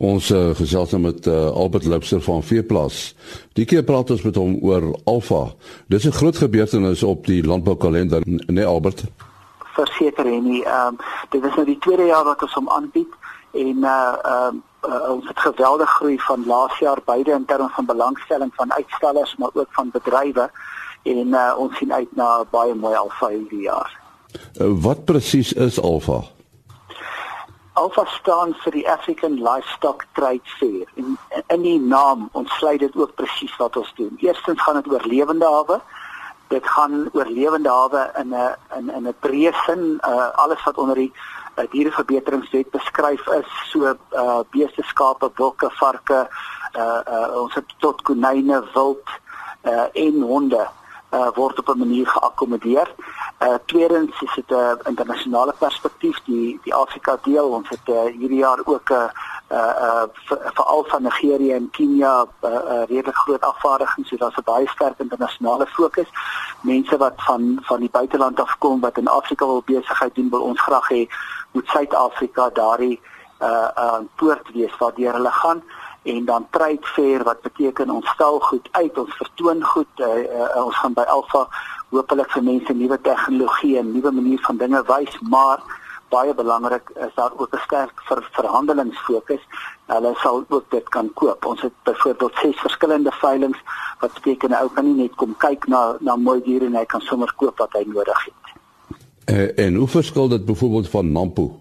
Ons 0.01 0.31
uh, 0.31 0.55
gesels 0.55 0.91
nou 0.95 1.01
met 1.03 1.27
uh, 1.27 1.51
Albert 1.51 1.85
Lipser 1.85 2.21
van 2.21 2.43
Veeplaas. 2.43 3.11
Die 3.53 3.65
keer 3.65 3.83
praat 3.83 4.09
ons 4.09 4.23
met 4.25 4.39
hom 4.39 4.55
oor 4.63 4.87
Alfa. 5.05 5.51
Dis 5.87 6.07
'n 6.07 6.17
groot 6.17 6.37
gebeurtenis 6.37 7.03
op 7.03 7.25
die 7.25 7.43
landboukalender, 7.43 8.21
né 8.25 8.39
nee, 8.47 8.65
Albert? 8.65 9.03
verseker 9.73 10.25
en 10.25 10.43
nie. 10.43 10.63
Ehm 10.63 10.87
um, 10.87 10.97
dit 11.29 11.43
is 11.43 11.55
nou 11.55 11.65
die 11.65 11.79
tweede 11.79 12.05
jaar 12.05 12.23
wat 12.23 12.41
ons 12.41 12.53
hom 12.53 12.69
aanbied 12.69 13.13
en 13.51 13.77
uh 13.83 14.13
ehm 14.23 14.59
uh, 14.85 14.91
uh, 14.91 15.09
ons 15.15 15.27
het 15.27 15.39
geweldig 15.39 15.89
groei 15.89 16.17
van 16.19 16.45
laas 16.45 16.79
jaar 16.79 17.01
beide 17.05 17.31
in 17.31 17.45
terme 17.45 17.69
van 17.75 17.85
belangstelling 17.85 18.51
van 18.55 18.73
uitstallers 18.73 19.35
maar 19.37 19.49
ook 19.53 19.71
van 19.77 19.89
bedrywe 19.91 20.49
en 21.03 21.33
uh, 21.33 21.53
ons 21.57 21.77
sien 21.77 21.93
uit 21.93 22.15
na 22.15 22.43
baie 22.51 22.73
mooi 22.75 22.95
alfa 22.95 23.31
hierdie 23.33 23.65
jaar. 23.65 24.01
Wat 24.57 25.05
presies 25.05 25.53
is 25.53 25.79
Alpha? 25.79 26.21
Alpha 27.73 28.03
staan 28.05 28.53
vir 28.63 28.75
die 28.75 28.85
African 28.89 29.39
Livestock 29.39 30.05
Trade 30.13 30.55
Fair. 30.59 30.87
En 30.95 31.17
in 31.55 31.61
die 31.63 31.79
naam 31.79 32.29
ontsluit 32.31 32.79
dit 32.79 32.95
ook 32.95 33.15
presies 33.15 33.55
wat 33.57 33.77
ons 33.79 33.91
doen. 33.95 34.11
Eerstens 34.19 34.61
gaan 34.61 34.81
dit 34.81 34.91
oor 34.91 35.05
lewende 35.07 35.47
hawe. 35.47 35.79
Dit 36.51 36.67
gaan 36.67 37.07
oor 37.13 37.29
lewende 37.31 37.69
hawe 37.69 38.11
in 38.19 38.35
'n 38.35 38.55
in 38.77 38.89
in 38.89 39.07
'n 39.07 39.15
breë 39.19 39.53
sin, 39.65 39.99
uh, 40.07 40.29
alles 40.35 40.63
wat 40.63 40.77
onder 40.77 40.95
die 40.95 41.11
uh, 41.57 41.65
diereverbeteringswet 41.71 42.71
beskryf 42.71 43.27
is, 43.27 43.47
so 43.71 43.95
uh, 44.13 44.39
beeste, 44.49 44.83
skape, 44.83 45.29
bokke, 45.35 45.69
varke, 45.69 46.27
uh, 46.75 46.99
uh, 47.07 47.41
ons 47.41 47.53
het 47.53 47.73
tot 47.79 48.01
konyne, 48.01 48.63
wild 48.73 49.07
uh, 49.63 49.87
en 49.93 50.21
honde 50.21 50.67
uh, 51.11 51.27
word 51.33 51.59
op 51.59 51.67
'n 51.67 51.77
manier 51.77 52.07
geakkommodeer. 52.07 52.93
Uh 53.39 53.53
tweedens 53.65 54.21
is 54.21 54.33
dit 54.35 54.49
'n 54.49 54.53
uh, 54.53 54.71
internasionale 54.83 55.53
perspektief 55.57 56.17
die 56.25 56.59
die 56.63 56.73
Afrika 56.73 57.17
deel. 57.21 57.47
Ons 57.47 57.69
het 57.69 57.85
uh, 57.85 58.03
hierdie 58.03 58.43
jaar 58.45 58.59
ook 58.65 58.89
'n 58.89 59.09
uh, 59.51 59.57
uh 59.57 60.03
veral 60.53 60.83
van 60.87 61.03
Nigerië 61.03 61.53
en 61.53 61.69
Kenia 61.71 62.23
'n 62.23 62.27
uh, 62.45 62.51
uh, 62.53 62.83
redelik 62.87 63.15
groot 63.15 63.41
afvaardiging, 63.41 64.07
so 64.07 64.15
daar's 64.15 64.37
'n 64.37 64.43
baie 64.43 64.67
sterk 64.67 64.99
internasionale 64.99 65.67
fokus. 65.67 66.07
Mense 66.61 66.97
wat 66.97 67.13
van 67.15 67.59
van 67.61 67.79
die 67.79 67.89
buiteland 67.91 68.39
af 68.39 68.57
kom 68.57 68.79
wat 68.79 68.97
in 68.97 69.07
Afrika 69.07 69.45
wil 69.45 69.63
besigheid 69.65 70.15
doen, 70.15 70.29
wil 70.29 70.41
ons 70.41 70.61
graag 70.61 70.89
hê 70.89 71.07
moet 71.51 71.67
Suid-Afrika 71.67 72.49
daardie 72.49 72.99
uh 73.41 73.69
uh 73.77 73.99
poort 74.15 74.51
wees 74.53 74.77
waardeur 74.77 75.13
hulle 75.13 75.31
gaan 75.31 75.63
en 76.03 76.25
dan 76.25 76.47
trade 76.49 76.85
fair 76.95 77.23
wat 77.23 77.41
beteken 77.41 77.89
ons 77.89 78.09
stel 78.09 78.39
goed 78.39 78.67
uit, 78.71 78.97
ons 78.97 79.15
vertoon 79.15 79.63
goed, 79.63 79.99
uh, 79.99 80.07
uh, 80.07 80.65
ons 80.65 80.75
gaan 80.75 80.93
by 80.97 81.05
Alpha 81.13 81.45
hopelik 81.91 82.31
vir 82.31 82.43
mense 82.43 82.73
nuwe 82.73 82.97
tegnologie 83.01 83.77
en 83.77 83.91
nuwe 83.93 84.11
maniere 84.11 84.43
van 84.47 84.57
dinge 84.57 84.81
wys, 84.87 85.19
maar 85.29 85.61
baie 86.11 86.33
belangrik 86.35 86.89
is 87.05 87.13
daar 87.15 87.31
ook 87.37 87.55
'n 87.55 87.63
sterk 87.65 88.01
ver 88.07 88.27
verhandelingsfokus. 88.31 89.43
Hulle 89.85 90.13
sal 90.15 90.43
ook 90.49 90.65
dit 90.69 90.89
kan 90.89 91.13
koop. 91.13 91.45
Ons 91.45 91.61
het 91.61 91.73
byvoorbeeld 91.83 92.35
ses 92.35 92.59
verskillende 92.59 93.11
veilinge 93.11 93.61
wat 93.99 94.13
beteken 94.13 94.53
ou 94.53 94.69
kan 94.73 94.85
nie 94.85 95.01
net 95.01 95.15
kom 95.15 95.35
kyk 95.37 95.67
na 95.67 95.95
na 95.99 96.15
mooi 96.15 96.41
diere 96.43 96.65
en 96.65 96.75
hy 96.75 96.85
kan 96.85 97.01
sommer 97.01 97.33
koop 97.35 97.57
wat 97.57 97.73
hy 97.73 97.83
nodig 97.87 98.25
het. 98.25 98.41
Uh, 99.29 99.65
en 99.65 99.75
hoe 99.75 99.87
verskil 99.87 100.27
dit 100.27 100.45
byvoorbeeld 100.45 100.89
van 100.89 101.11
Nampo? 101.11 101.60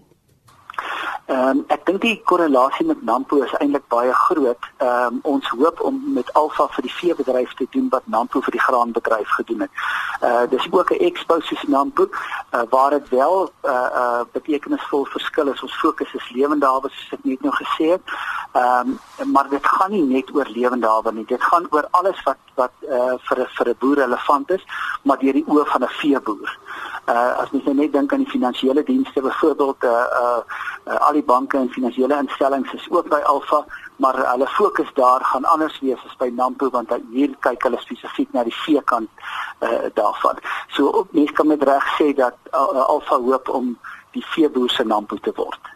Ehm 1.25 1.47
um, 1.47 1.59
ek 1.67 1.85
dink 1.85 2.01
die 2.01 2.21
korrelasie 2.25 2.85
met 2.85 3.03
Nampo 3.05 3.37
is 3.45 3.53
eintlik 3.59 3.83
baie 3.93 4.13
groot. 4.13 4.65
Ehm 4.77 5.19
um, 5.19 5.19
ons 5.33 5.49
hoop 5.49 5.81
om 5.85 5.99
met 6.15 6.33
Alfa 6.33 6.65
vir 6.75 6.87
die 6.87 6.93
veebedryf 6.93 7.53
te 7.59 7.67
doen 7.75 7.87
wat 7.93 8.07
Nampo 8.15 8.41
vir 8.41 8.55
die 8.57 8.63
graanbedryf 8.63 9.29
gedoen 9.37 9.61
het. 9.65 9.83
Uh 10.21 10.43
dis 10.49 10.67
ook 10.71 10.91
'n 10.91 11.03
expo 11.09 11.39
soos 11.39 11.63
Nampo 11.67 12.07
uh, 12.09 12.61
waar 12.69 12.89
dit 12.89 13.09
wel 13.09 13.35
'n 13.43 13.69
uh, 13.69 13.89
uh, 14.01 14.21
betekenisvol 14.31 15.05
verskil 15.05 15.47
is. 15.53 15.61
Ons 15.61 15.79
fokus 15.79 16.13
is 16.13 16.31
lewende 16.31 16.65
hawe 16.65 16.89
soos 16.89 17.13
ek 17.13 17.23
net 17.23 17.41
nou 17.41 17.53
gesê 17.53 17.91
het. 17.95 18.03
Ehm 18.53 18.97
um, 19.19 19.31
maar 19.31 19.49
dit 19.49 19.65
gaan 19.65 19.91
nie 19.91 20.03
net 20.03 20.35
oor 20.35 20.47
lewende 20.49 20.87
hawe 20.87 21.11
nie. 21.11 21.25
Dit 21.25 21.43
gaan 21.43 21.67
oor 21.69 21.87
alles 21.91 22.23
wat 22.23 22.37
wat 22.55 22.73
uh, 22.81 23.15
vir 23.27 23.39
'n 23.39 23.47
vir 23.57 23.67
'n 23.69 23.79
boer 23.79 23.97
relevant 23.97 24.49
is, 24.51 24.63
maar 25.03 25.19
deur 25.19 25.33
die 25.33 25.47
oë 25.47 25.65
van 25.65 25.83
'n 25.83 25.95
veeboer 26.01 26.59
uh, 27.11 27.37
as 27.41 27.51
mens 27.51 27.65
nou 27.65 27.75
net 27.75 27.93
dink 27.93 28.13
aan 28.13 28.23
die 28.23 28.31
finansiële 28.31 28.83
dienste 28.83 29.21
byvoorbeeld 29.21 29.83
uh, 29.83 29.91
uh, 30.21 30.41
uh, 30.87 30.99
al 31.07 31.17
die 31.19 31.20
banke 31.25 31.57
en 31.57 31.69
finansiële 31.69 32.17
instellings 32.17 32.73
is 32.73 32.87
ook 32.89 33.09
by 33.09 33.21
Alpha 33.25 33.65
maar 34.01 34.31
hulle 34.31 34.47
fokus 34.47 34.89
daar 34.93 35.21
gaan 35.23 35.43
anders 35.43 35.79
wees 35.79 35.99
as 36.07 36.15
by 36.17 36.29
Nampo 36.35 36.69
want 36.69 36.93
hier 37.13 37.35
kyk 37.39 37.63
hulle 37.67 37.79
spesifiek 37.81 38.33
na 38.33 38.43
die 38.43 38.55
veekant 38.63 39.09
uh, 39.61 39.89
daarvan. 39.93 40.41
So 40.75 41.05
mense 41.11 41.33
kan 41.37 41.47
met 41.47 41.63
reg 41.63 41.85
sê 41.99 42.09
dat 42.17 42.37
uh, 42.49 42.87
Alpha 42.87 43.19
hoop 43.21 43.49
om 43.49 43.75
die 44.15 44.25
veeboer 44.33 44.69
se 44.69 44.83
Nampo 44.83 45.19
te 45.21 45.33
word. 45.35 45.71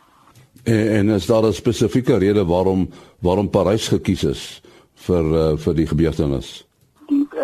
En, 0.64 0.88
en 0.98 1.10
is 1.10 1.26
daar 1.26 1.46
'n 1.46 1.54
spesifieke 1.54 2.18
rede 2.18 2.46
waarom 2.46 2.90
waarom 3.20 3.50
Parys 3.50 3.88
gekies 3.88 4.24
is 4.24 4.62
vir 4.96 5.24
uh, 5.24 5.58
vir 5.58 5.74
die 5.76 5.88
gebeurtenis? 5.88 6.65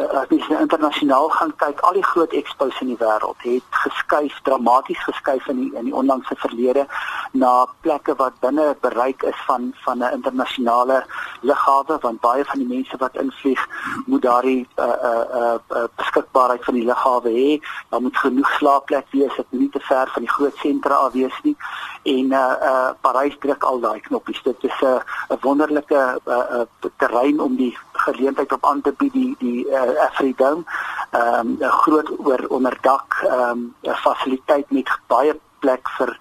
As 0.09 0.29
jy 0.29 0.57
internasionaal 0.59 1.29
gaan 1.29 1.53
kyk, 1.61 1.79
al 1.87 1.93
die 1.93 2.05
groot 2.05 2.33
expos 2.33 2.79
in 2.81 2.91
die 2.93 2.99
wêreld 2.99 3.43
het 3.45 3.79
geskuif, 3.83 4.39
dramaties 4.47 5.03
geskuif 5.07 5.47
in 5.47 5.59
die 5.61 5.69
in 5.79 5.89
die 5.89 5.95
onlangse 5.95 6.35
verlede 6.43 6.85
na 7.33 7.65
plekke 7.81 8.15
wat 8.19 8.39
binne 8.43 8.75
bereik 8.81 9.23
is 9.23 9.39
van 9.47 9.71
van 9.85 10.03
'n 10.03 10.13
internasionale 10.13 11.03
lughawe 11.41 11.97
want 12.01 12.21
baie 12.21 12.45
van 12.45 12.59
die 12.59 12.67
mense 12.67 12.97
wat 12.97 13.15
invlieg 13.15 13.67
moet 14.05 14.21
daardie 14.21 14.67
uh 14.77 14.97
uh, 15.09 15.55
uh 15.69 15.87
beskikbaarheid 15.95 16.63
van 16.63 16.73
die 16.73 16.85
lughawe 16.85 17.29
hê. 17.29 17.61
Daar 17.89 18.01
moet 18.01 18.17
genoeg 18.17 18.51
slaapplek 18.57 19.05
wees, 19.11 19.35
dit 19.35 19.45
moet 19.49 19.61
nie 19.61 19.69
te 19.69 19.79
ver 19.79 20.09
van 20.13 20.21
die 20.21 20.31
groot 20.31 20.55
sentra 20.55 20.95
af 20.95 21.13
wees 21.13 21.39
nie. 21.43 21.55
En 22.03 22.31
uh 22.31 22.55
uh 22.69 22.89
Parys 23.01 23.37
druk 23.39 23.63
al 23.63 23.79
daai 23.79 23.99
knoppies. 23.99 24.43
Dit 24.43 24.63
is 24.63 24.81
'n 24.81 24.85
uh, 24.85 25.01
'n 25.29 25.37
wonderlike 25.41 26.19
uh, 26.25 26.35
uh 26.35 26.89
terrein 26.97 27.39
om 27.39 27.55
die 27.55 27.77
geleentheid 27.91 28.51
op 28.51 28.65
aan 28.65 28.81
te 28.81 28.93
bied 28.97 29.13
die 29.13 29.35
die 29.39 29.65
uh, 29.67 29.90
Afridome. 29.97 30.63
Ehm 31.11 31.47
um, 31.47 31.57
'n 31.59 31.71
groot 31.83 32.09
oor 32.19 32.45
onderdak 32.49 33.23
ehm 33.23 33.49
um, 33.49 33.75
'n 33.81 33.95
fasiliteit 33.95 34.71
met 34.71 34.89
baie 35.07 35.39
plek 35.59 35.89
vir 35.97 36.17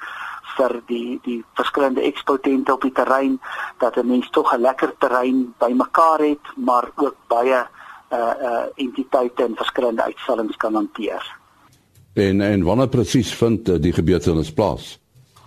vir 0.57 0.83
die 0.87 1.19
die 1.25 1.45
verskillende 1.55 2.03
ekspotente 2.03 2.73
op 2.73 2.83
die 2.83 2.93
terrein 2.93 3.41
dat 3.79 3.97
'n 3.97 4.07
mens 4.07 4.31
tog 4.31 4.53
'n 4.55 4.61
lekker 4.61 4.95
terrein 4.99 5.55
bymekaar 5.59 6.19
het, 6.19 6.45
maar 6.57 6.91
ook 6.97 7.17
baie 7.29 7.67
uh 8.12 8.35
uh 8.43 8.65
entiteite 8.75 9.45
en 9.45 9.57
verskillende 9.57 10.03
uitstallings 10.03 10.57
kan 10.57 10.75
hanteer. 10.75 11.37
En 12.15 12.41
en 12.41 12.62
wanneer 12.65 12.89
presies 12.89 13.35
vind 13.35 13.69
uh, 13.69 13.77
die 13.81 13.93
gebeurtenis 13.93 14.53
plaas? 14.53 15.00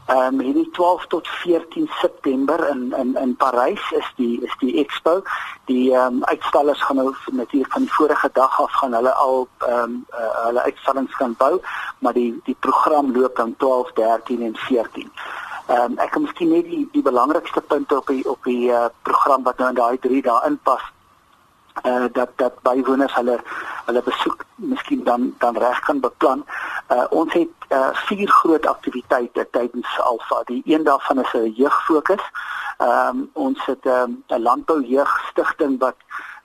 Ehm 0.07 0.33
um, 0.33 0.39
hierdie 0.39 0.69
12 0.71 1.05
tot 1.07 1.27
14 1.27 1.89
September 2.01 2.69
in 2.69 2.93
in 2.97 3.15
in 3.15 3.35
Parys 3.35 3.91
is 3.91 4.07
die 4.15 4.41
is 4.43 4.55
die 4.59 4.73
expo. 4.79 5.21
Die 5.65 5.93
ehm 5.93 6.19
um, 6.19 6.23
uitstallers 6.23 6.81
gaan 6.83 6.95
nou 6.95 7.13
natuurlik 7.31 7.71
van 7.71 7.81
die 7.81 7.93
vorige 7.93 8.29
dag 8.33 8.61
af 8.61 8.71
gaan 8.71 8.93
hulle 8.93 9.13
al 9.13 9.47
ehm 9.57 9.83
um, 9.83 10.05
uh, 10.11 10.45
hulle 10.45 10.61
uitstallings 10.61 11.15
kan 11.15 11.35
bou, 11.37 11.61
maar 11.99 12.13
die 12.13 12.41
die 12.43 12.57
program 12.59 13.15
loop 13.15 13.35
dan 13.35 13.55
12, 13.57 13.91
13 13.93 14.41
en 14.41 14.55
14. 14.55 15.11
Ehm 15.67 15.91
um, 15.91 15.97
ek 15.97 16.11
kan 16.11 16.21
miskien 16.21 16.51
net 16.51 16.67
die 16.67 16.89
die 16.91 17.01
belangrikste 17.01 17.61
punte 17.61 17.97
op 17.97 18.07
die 18.07 18.29
op 18.29 18.43
die 18.43 18.67
uh, 18.71 18.85
program 19.01 19.43
wat 19.43 19.57
nou 19.57 19.69
in 19.69 19.79
daai 19.79 19.97
3 19.99 20.21
dae 20.21 20.47
inpas 20.51 20.83
uh 21.81 22.05
dat 22.11 22.29
dat 22.35 22.61
bywoners 22.61 23.13
hulle 23.13 23.39
hulle 23.85 24.01
besoek 24.03 24.45
miskien 24.55 25.03
dan 25.03 25.33
dan 25.37 25.57
reg 25.57 25.79
kan 25.79 25.99
beplan. 25.99 26.45
Uh 26.91 27.05
ons 27.09 27.33
het 27.33 27.49
uh 27.69 27.89
vier 28.07 28.29
groot 28.29 28.65
aktiwiteite 28.65 29.47
tydens 29.51 29.99
Alfa. 29.99 30.43
Die 30.45 30.61
een 30.65 30.83
daarvan 30.83 31.19
is 31.19 31.33
'n 31.33 31.53
jeugfokus. 31.55 32.23
Ehm 32.77 33.07
um, 33.07 33.29
ons 33.33 33.65
het 33.65 33.85
um, 33.85 34.23
'n 34.27 34.33
um, 34.33 34.41
landbou 34.41 34.85
jeugstigting 34.85 35.79
wat 35.79 35.95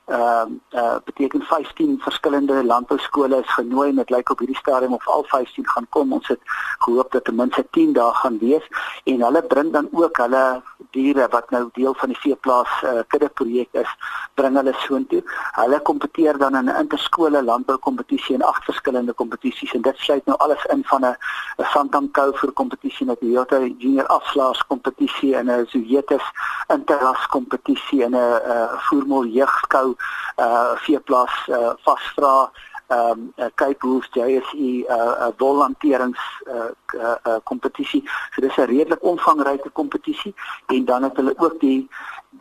ehm 0.08 0.52
uh, 0.72 0.80
uh, 0.80 0.96
beteken 1.04 1.42
15 1.42 2.00
verskillende 2.00 2.64
landbouskole 2.64 3.40
is 3.40 3.52
genooi 3.52 3.88
en 3.88 3.96
dit 3.96 4.10
lyk 4.10 4.30
op 4.30 4.38
hierdie 4.38 4.56
stadium 4.56 4.92
of 4.92 5.08
al 5.08 5.24
15 5.28 5.68
gaan 5.68 5.86
kom. 5.88 6.12
Ons 6.12 6.28
het 6.28 6.40
gehoop 6.78 7.12
dat 7.12 7.24
ten 7.24 7.34
minste 7.34 7.66
10 7.70 7.92
dae 7.92 8.14
gaan 8.14 8.38
wees 8.38 8.68
en 9.04 9.22
hulle 9.22 9.42
bring 9.42 9.72
dan 9.72 9.88
ook 9.92 10.16
hulle 10.16 10.62
diere 10.90 11.28
wat 11.30 11.50
nou 11.50 11.68
deel 11.72 11.94
van 11.94 12.08
die 12.08 12.18
veeplaas 12.18 12.82
uh, 12.82 13.04
kudde 13.06 13.28
projek 13.28 13.68
is, 13.70 13.90
bring 14.34 14.56
hulle 14.56 14.74
soontoe. 14.86 15.22
Hulle 15.52 15.80
kompeteer 15.80 16.38
dan 16.38 16.56
in 16.56 16.64
'n 16.64 16.80
interskole 16.80 17.42
landboukompetisie 17.42 18.34
en 18.34 18.42
agt 18.42 18.64
verskillende 18.64 19.12
kompetisies 19.12 19.72
en 19.72 19.82
dit 19.82 19.96
sluit 19.96 20.24
nou 20.26 20.38
alles 20.38 20.64
in 20.64 20.84
van 20.84 21.04
'n 21.04 21.16
Santam-kou 21.56 22.32
vir 22.34 22.52
kompetisie 22.52 23.06
met 23.06 23.20
die 23.20 23.28
Toyota 23.28 23.60
Junior 23.60 24.06
afslaers 24.06 24.62
kompetisie 24.66 25.36
en 25.36 25.50
'n 25.50 25.66
Zoetis 25.68 26.24
interras 26.72 27.26
kompetisie 27.26 28.04
en 28.04 28.10
'n 28.10 28.40
uh, 28.54 28.72
voermol 28.88 29.24
jeugkou 29.24 29.94
uh 30.36 30.72
veeplaas 30.86 31.34
uh 31.48 31.72
vasvra 31.84 32.50
ehm 32.88 33.10
um, 33.10 33.32
uh, 33.36 33.50
Cape 33.54 33.86
Wolf 33.86 34.06
JSE 34.12 34.84
uh 34.88 34.94
'n 34.94 35.28
uh, 35.28 35.32
wolhanterings 35.36 36.22
uh 36.46 36.70
uh, 36.94 37.16
uh 37.26 37.40
kompetisie. 37.44 38.02
So 38.32 38.40
dis 38.40 38.56
'n 38.56 38.64
redelik 38.64 39.02
omvangryke 39.02 39.70
kompetisie 39.70 40.34
en 40.66 40.84
dan 40.84 41.02
het 41.02 41.16
hulle 41.16 41.34
ook 41.36 41.60
die 41.60 41.88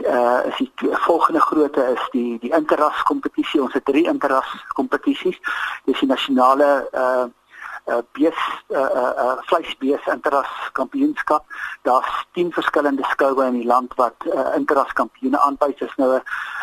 uh 0.05 0.39
is 0.45 0.57
die 0.57 0.71
volgende 0.91 1.39
grootte 1.39 1.83
is 1.95 2.07
die 2.11 2.39
die 2.39 2.53
interras 2.53 3.03
kompetisie. 3.03 3.61
Ons 3.61 3.73
het 3.73 3.85
drie 3.85 4.07
interras 4.07 4.65
kompetisies. 4.73 5.39
Dis 5.85 5.99
die 5.99 6.07
nasionale 6.07 6.89
uh 6.93 7.25
uh 7.87 8.03
bees 8.11 8.39
uh 8.69 8.89
uh, 9.01 9.13
uh 9.23 9.37
vleisbees 9.49 10.07
interras 10.13 10.51
kampioenskap. 10.73 11.45
Daar's 11.81 12.25
10 12.33 12.51
verskillende 12.51 13.03
skoue 13.03 13.45
in 13.45 13.53
die 13.53 13.65
land 13.65 13.93
wat 13.95 14.15
uh, 14.25 14.55
interras 14.55 14.93
kampioene 14.93 15.39
aanwys. 15.39 15.79
Is 15.79 15.95
nou 15.95 16.15
'n 16.15 16.21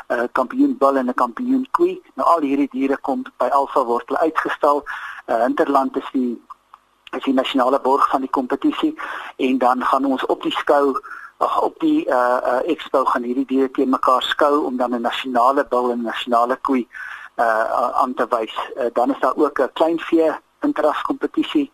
uh, 0.08 0.24
kampioen 0.32 0.76
bull 0.78 0.96
en 0.96 1.08
'n 1.08 1.14
kampioen 1.14 1.66
koei. 1.70 2.02
Nou 2.14 2.28
al 2.28 2.40
hierdie 2.40 2.68
diere 2.70 2.96
kom 2.96 3.24
by 3.36 3.48
Alfa 3.48 3.84
word 3.84 4.08
hulle 4.08 4.20
uitgestal. 4.20 4.84
Uh 5.26 5.42
Hinterland 5.42 5.96
is 5.96 6.08
die 6.12 6.42
is 7.16 7.22
die 7.22 7.34
nasionale 7.34 7.80
borg 7.80 8.08
van 8.10 8.20
die 8.20 8.30
kompetisie 8.30 8.94
en 9.36 9.58
dan 9.58 9.84
gaan 9.84 10.04
ons 10.04 10.26
op 10.26 10.42
die 10.42 10.52
skou 10.52 10.98
ag 11.36 11.60
op 11.62 11.80
die 11.80 12.06
uh 12.08 12.38
uh 12.52 12.60
expo 12.70 13.04
gaan 13.04 13.22
hierdie 13.22 13.46
diere 13.46 13.70
teen 13.70 13.90
mekaar 13.90 14.22
skou 14.22 14.64
om 14.64 14.76
dan 14.76 14.94
'n 14.94 15.00
nasionale 15.00 15.64
bull 15.64 15.90
en 15.90 16.02
nasionale 16.02 16.56
koei 16.56 16.88
uh 17.36 17.90
aan 18.02 18.14
te 18.14 18.26
wys. 18.28 18.54
Uh, 18.76 18.86
dan 18.92 19.10
is 19.10 19.20
daar 19.20 19.36
ook 19.36 19.58
'n 19.60 19.72
kleinvee 19.72 20.32
interras 20.64 21.02
kompetisie 21.02 21.70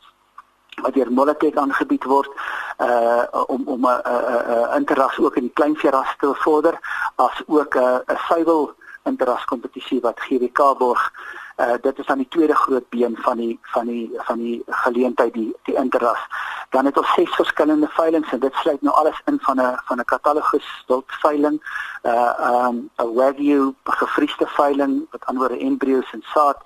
wat 0.83 0.95
deur 0.95 1.13
Molotek 1.13 1.57
aangebied 1.57 2.05
word 2.05 2.31
uh 2.79 3.25
om 3.47 3.63
om 3.69 3.87
'n 3.87 4.01
uh, 4.07 4.23
uh, 4.35 4.43
uh, 4.55 4.77
interras 4.77 5.19
ook 5.19 5.37
in 5.37 5.53
kleinveeras 5.53 6.15
te 6.19 6.35
vorder 6.35 6.79
as 7.17 7.43
ook 7.47 7.75
'n 7.75 7.79
uh, 7.79 8.15
'n 8.15 8.19
suiwel 8.29 8.75
interras 9.05 9.45
kompetisie 9.45 10.01
wat 10.01 10.21
GWK 10.21 10.79
borg. 10.79 11.13
Uh 11.57 11.77
dit 11.81 11.99
is 11.99 12.07
aan 12.07 12.19
die 12.19 12.29
tweede 12.29 12.55
groot 12.55 12.89
been 12.89 13.17
van 13.21 13.37
die 13.37 13.59
van 13.63 13.87
die 13.87 14.11
van 14.17 14.39
die 14.39 14.63
geleentheid 14.67 15.33
die 15.33 15.57
die 15.63 15.77
interras. 15.77 16.23
Dan 16.71 16.85
het 16.85 16.99
ons 16.99 17.13
ses 17.13 17.35
verskillende 17.35 17.89
veilinge 17.89 18.31
en 18.31 18.41
dit 18.41 18.55
sluit 18.55 18.83
nou 18.83 18.95
alles 18.97 19.21
in 19.25 19.39
van 19.41 19.61
'n 19.61 19.79
van 19.85 19.99
'n 19.99 20.05
katalogus 20.05 20.85
wildveiling, 20.87 21.61
uh 22.03 22.67
um 22.67 22.91
'n 22.97 23.15
wagyu 23.15 23.75
gefriesde 23.85 24.47
veiling 24.47 25.07
met 25.11 25.27
anderwoorde 25.27 25.65
embryos 25.65 26.13
en 26.13 26.23
saad. 26.23 26.59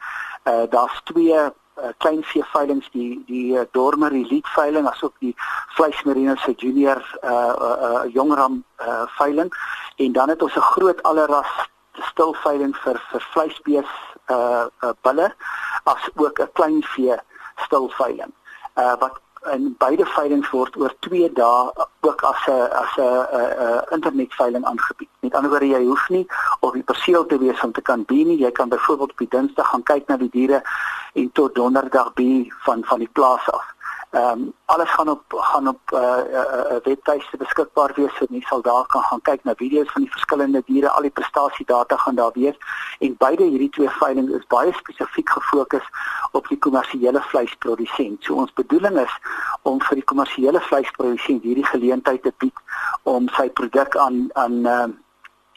Uh 0.45 0.63
daar's 0.71 1.01
twee 1.05 1.53
uh, 1.83 1.93
klein 1.99 2.23
vee 2.23 2.45
veilings 2.53 2.89
die 2.93 3.23
die 3.27 3.57
uh, 3.59 3.65
Dormer 3.73 4.13
Elite 4.13 4.49
veiling 4.55 4.89
asook 4.89 5.15
die 5.19 5.35
Vleismerino 5.77 6.37
se 6.37 6.55
junior 6.57 7.03
uh 7.23 7.31
uh, 7.31 7.77
uh 7.89 8.05
jongram 8.13 8.63
uh 8.81 9.05
veiling 9.19 9.53
en 9.97 10.13
dan 10.13 10.29
het 10.29 10.43
ons 10.43 10.57
'n 10.57 10.71
groot 10.75 11.03
alleras 11.03 11.53
stil 12.11 12.35
veiling 12.35 12.77
vir 12.77 13.01
vir 13.11 13.27
vleisbees 13.33 13.91
uh, 14.31 14.67
uh 14.85 14.95
bulle 15.03 15.35
as 15.85 16.09
ook 16.15 16.41
'n 16.41 16.53
klein 16.53 16.83
vee 16.83 17.17
stil 17.67 17.89
veiling. 17.89 18.33
Uh 18.75 18.97
wat 18.99 19.21
en 19.45 19.75
beide 19.79 20.07
veilings 20.07 20.51
word 20.51 20.77
oor 20.81 20.93
2 21.07 21.33
dae 21.37 21.87
ook 22.01 22.23
as 22.23 22.47
'n 22.49 22.69
as 22.83 22.97
'n 22.97 23.03
'n 23.03 23.83
internetveiling 23.97 24.65
aangebied. 24.65 25.09
Met 25.21 25.35
ander 25.35 25.51
woorde, 25.51 25.69
jy 25.69 25.85
hoef 25.85 26.09
nie 26.09 26.27
op 26.61 26.73
die 26.73 26.83
perseel 26.83 27.27
te 27.27 27.39
wees 27.39 27.61
om 27.61 27.73
te 27.73 27.83
kan 27.83 28.05
be 28.05 28.15
nie. 28.15 28.39
Jy 28.39 28.51
kan 28.51 28.69
byvoorbeeld 28.69 29.11
op 29.11 29.19
die 29.19 29.29
Dinsdag 29.29 29.69
gaan 29.69 29.83
kyk 29.83 30.07
na 30.07 30.17
die 30.17 30.31
diere 30.31 30.63
en 31.15 31.31
tot 31.33 31.55
Donderdag 31.55 32.13
be 32.13 32.47
van 32.67 32.85
van 32.85 32.99
die 32.99 33.11
plaas 33.13 33.51
af. 33.51 33.75
Ehm 34.15 34.41
um, 34.41 34.53
alles 34.65 34.91
gaan 34.91 35.09
op 35.09 35.25
gaan 35.29 35.69
op 35.69 35.81
'n 35.91 35.95
uh, 35.95 36.01
uh, 36.01 36.41
uh, 36.73 36.77
webtuiste 36.83 37.37
beskikbaar 37.37 37.93
wees 37.95 38.15
so 38.15 38.27
mense 38.29 38.47
sal 38.47 38.63
daar 38.63 38.87
kan 38.87 39.03
gaan 39.03 39.23
kyk 39.23 39.45
na 39.45 39.55
video's 39.55 39.93
van 39.93 40.03
die 40.03 40.11
verskillende 40.11 40.63
diere, 40.67 40.91
al 40.91 41.03
die 41.03 41.11
prestasiedata 41.11 41.97
gaan 41.97 42.15
daar 42.15 42.31
wees 42.35 42.57
en 42.99 43.17
beide 43.19 43.45
hierdie 43.45 43.71
twee 43.71 43.91
veiling 43.91 44.29
is 44.29 44.47
baie 44.47 44.73
spesifiek 44.73 45.31
gefokus 45.31 45.87
op 46.33 46.49
die 46.49 46.59
kommersiële 46.59 47.23
vleisprodusent. 47.23 48.25
So 48.25 48.35
ons 48.35 48.53
bedoeling 48.53 48.99
is 48.99 49.19
om 49.63 49.83
vir 49.83 49.95
die 49.95 50.05
kommersiële 50.05 50.61
vleisprodusent 50.61 51.43
hierdie 51.43 51.67
geleentheid 51.67 52.23
te 52.23 52.33
bied 52.39 52.59
om 53.03 53.29
sy 53.29 53.51
produk 53.51 53.97
aan 53.97 54.31
aan 54.33 54.67
uh, 54.67 54.87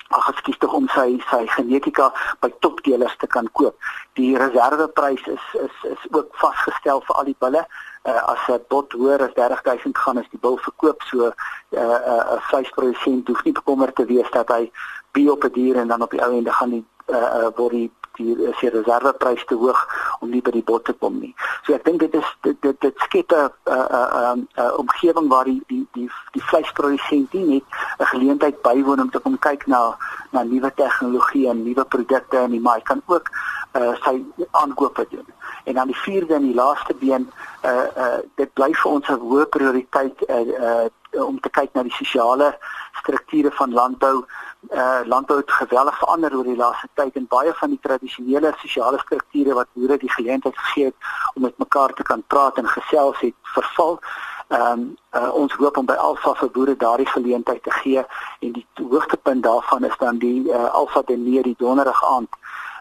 ag 0.10 0.30
ekskuus 0.32 0.58
tog 0.58 0.74
om 0.74 0.88
sy 0.94 1.18
sy 1.30 1.44
genetika 1.56 2.12
by 2.42 2.50
topdelers 2.60 3.16
te 3.20 3.28
kan 3.28 3.50
koop. 3.60 3.76
Die 4.20 4.38
reserveprys 4.38 5.28
is 5.28 5.46
is 5.64 5.78
is 5.92 6.08
ook 6.12 6.36
vasgestel 6.42 7.04
vir 7.08 7.16
al 7.16 7.30
die 7.32 7.40
bulle. 7.40 7.66
Uh, 8.08 8.24
as 8.34 8.48
'n 8.48 8.64
bot 8.70 8.94
hoër 8.94 9.22
as 9.28 9.34
30000 9.36 9.98
gaan 9.98 10.20
is 10.20 10.30
die 10.32 10.40
bil 10.40 10.58
verkoop 10.58 11.04
so 11.10 11.28
'n 11.28 11.34
uh, 11.78 11.82
'n 11.82 12.38
uh, 12.38 12.42
vleisprodusent 12.50 13.28
hoef 13.28 13.44
nie 13.44 13.54
bekommerd 13.54 13.96
te 13.96 14.06
wees 14.06 14.30
dat 14.32 14.48
hy 14.50 14.72
bi 15.12 15.30
op 15.30 15.44
'n 15.44 15.52
dier 15.52 15.76
en 15.76 15.88
dan 15.88 16.02
op 16.02 16.12
die 16.12 16.24
ou 16.24 16.32
ende 16.38 16.52
gaan 16.52 16.70
die 16.70 16.86
uh, 17.08 17.48
word 17.56 17.72
die 17.72 17.92
die 18.18 18.36
is 18.50 18.60
die 18.62 18.70
reserveprys 18.70 19.46
te 19.46 19.56
hoog 19.56 19.82
om 20.20 20.30
nie 20.30 20.42
by 20.42 20.52
die 20.52 20.64
bod 20.64 20.86
te 20.86 20.94
kom 20.94 21.20
nie. 21.20 21.34
So 21.66 21.74
ek 21.74 21.86
dink 21.86 22.00
dit 22.00 22.14
is 22.20 22.30
dit 22.48 22.62
dit, 22.62 22.82
dit 22.82 23.06
skep 23.08 23.32
'n 23.34 23.50
'n 23.70 24.48
'n 24.58 24.72
omgewing 24.84 25.30
waar 25.30 25.46
die 25.46 25.62
die 25.68 25.86
die 25.94 26.10
die 26.34 26.46
vleisprodusent 26.50 27.34
nie 27.34 27.46
net 27.54 27.64
'n 28.00 28.12
geleentheid 28.14 28.62
bywoon 28.62 29.02
om 29.02 29.10
te 29.10 29.20
kom 29.20 29.40
kyk 29.40 29.68
na 29.68 29.98
na 30.32 30.44
nuwe 30.44 30.72
tegnologie 30.76 31.48
en 31.50 31.64
nuwe 31.64 31.86
produkte 31.86 32.38
en 32.38 32.62
maar 32.62 32.76
hy 32.76 32.82
kan 32.84 33.02
ook 33.06 33.30
uh, 33.78 33.94
sy 34.04 34.24
aankope 34.52 35.06
doen. 35.10 35.26
En 35.64 35.74
dan 35.74 35.88
die 35.88 35.96
vierde 35.96 36.34
en 36.34 36.42
die 36.42 36.56
laaste 36.56 36.94
been 37.00 37.30
uh 37.66 37.88
uh 37.98 38.20
dit 38.36 38.54
bly 38.54 38.72
vir 38.74 38.92
ons 38.92 39.08
'n 39.10 39.20
hoë 39.20 39.46
prioriteit 39.50 40.24
uh, 40.30 40.42
uh 40.70 40.88
om 41.12 41.40
te 41.40 41.50
kyk 41.50 41.74
na 41.74 41.84
die 41.84 41.96
sosiale 41.96 42.58
strukture 43.00 43.52
van 43.52 43.74
landbou 43.74 44.26
uh 44.74 45.02
landbou 45.06 45.38
het 45.38 45.52
geweldig 45.52 45.98
verander 45.98 46.36
oor 46.36 46.44
die 46.44 46.56
laaste 46.56 46.88
tyd 46.94 47.16
en 47.16 47.28
baie 47.28 47.54
van 47.54 47.70
die 47.70 47.80
tradisionele 47.82 48.54
sosiale 48.58 49.00
strukture 49.00 49.54
wat 49.54 49.68
boere 49.74 49.98
die 49.98 50.12
geleentheid 50.12 50.58
gegee 50.58 50.86
het 50.86 50.96
om 51.34 51.42
met 51.42 51.58
mekaar 51.58 51.94
te 51.94 52.04
kan 52.04 52.24
praat 52.28 52.58
en 52.58 52.68
gesels 52.68 53.20
het 53.20 53.36
verval. 53.42 54.00
Ehm 54.48 54.72
um, 54.72 54.98
uh, 55.12 55.34
ons 55.34 55.54
hoop 55.54 55.78
om 55.78 55.86
by 55.86 55.94
Alfa 55.94 56.34
vir 56.34 56.52
boere 56.52 56.76
daardie 56.76 57.08
geleentheid 57.08 57.64
te 57.64 57.72
gee 57.72 58.04
en 58.40 58.52
die 58.52 58.66
hoogtepunt 58.76 59.44
daarvan 59.44 59.84
is 59.84 59.98
dan 59.98 60.18
die 60.18 60.50
uh, 60.50 60.74
Alfa 60.74 61.02
Diner 61.06 61.44
die 61.44 61.56
donderdag 61.58 62.04
aand 62.04 62.30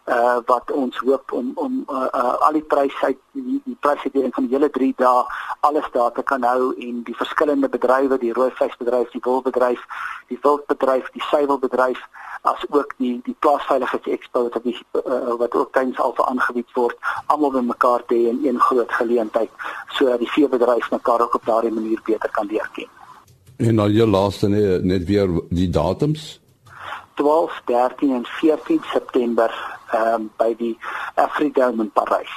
uh 0.07 0.39
wat 0.47 0.71
ons 0.71 0.99
hoop 0.99 1.33
om 1.33 1.53
om 1.55 1.85
uh, 1.91 2.07
uh 2.15 2.35
al 2.47 2.53
die 2.53 2.63
pryse 2.63 3.01
uit 3.01 3.19
die, 3.33 3.61
die 3.65 3.77
pryse 3.81 4.11
van 4.13 4.47
die 4.47 4.55
hele 4.55 4.71
3 4.71 4.93
dae 4.97 5.25
alles 5.61 5.89
daar 5.93 6.13
te 6.13 6.23
kan 6.23 6.43
hou 6.43 6.75
en 6.79 7.03
die 7.03 7.17
verskillende 7.17 7.69
bedrywe 7.69 8.19
die 8.19 8.33
rooi 8.33 8.51
vleisbedryf, 8.55 9.11
die 9.11 9.25
wolbedryf, 9.25 9.83
die 10.29 10.39
wildbedryf, 10.43 11.11
die 11.13 11.25
suiwelbedryf 11.31 11.99
as 12.47 12.63
ook 12.71 12.95
die 13.03 13.21
die 13.27 13.35
plaasveiligheidsexpo 13.39 14.47
wat 14.55 14.63
die, 14.63 14.79
uh, 15.03 15.35
wat 15.43 15.55
ook 15.55 15.73
tans 15.73 15.99
al 15.99 16.15
veraangebied 16.15 16.71
word 16.79 16.97
almal 17.27 17.55
by 17.59 17.65
mekaar 17.67 18.05
te 18.07 18.15
hê 18.15 18.31
in 18.31 18.43
een 18.47 18.61
groot 18.69 18.93
geleentheid 19.01 19.51
sodat 19.99 20.23
die 20.23 20.31
veebedryf 20.31 20.91
mekaar 20.91 21.27
ook 21.27 21.35
op 21.35 21.47
daardie 21.51 21.75
manier 21.75 22.01
beter 22.07 22.31
kan 22.31 22.47
leer 22.47 22.71
ken. 22.79 22.91
En 23.57 23.77
dan 23.77 23.93
jou 23.93 24.07
laaste 24.09 24.49
net, 24.49 24.85
net 24.85 25.05
weer 25.11 25.31
die 25.51 25.71
datums 25.71 26.37
12, 27.17 27.63
13 27.65 28.13
en 28.13 28.25
14 28.25 28.83
September 28.93 29.76
um, 29.93 30.31
by 30.39 30.55
die 30.59 30.79
Afridome 31.15 31.83
in 31.83 31.91
Parys. 31.93 32.33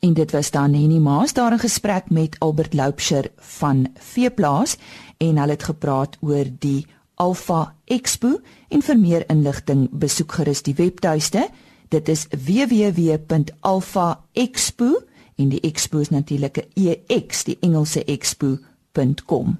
En 0.00 0.16
dit 0.16 0.30
was 0.32 0.48
dan 0.50 0.72
Henny 0.74 0.98
Maas 0.98 1.32
daar 1.32 1.52
in 1.52 1.58
gesprek 1.58 2.10
met 2.10 2.36
Albert 2.38 2.74
Loupsher 2.74 3.30
van 3.36 3.86
Veeplaas 3.94 4.76
en 5.18 5.36
hulle 5.36 5.50
het 5.50 5.62
gepraat 5.62 6.16
oor 6.20 6.44
die 6.58 6.86
Alpha 7.14 7.74
Expo 7.84 8.40
en 8.68 8.82
vir 8.82 8.98
meer 8.98 9.24
inligting 9.28 9.88
besoek 9.92 10.32
gerus 10.32 10.62
die 10.64 10.74
webtuiste. 10.74 11.48
Dit 11.92 12.08
is 12.08 12.26
www.alphaexpo 12.30 15.02
en 15.36 15.48
die 15.52 15.60
expo 15.60 15.98
is 15.98 16.08
natuurlik 16.08 16.56
'n 16.56 16.64
EX, 16.74 17.44
die 17.44 17.58
Engelse 17.60 18.04
expo.com. 18.04 19.58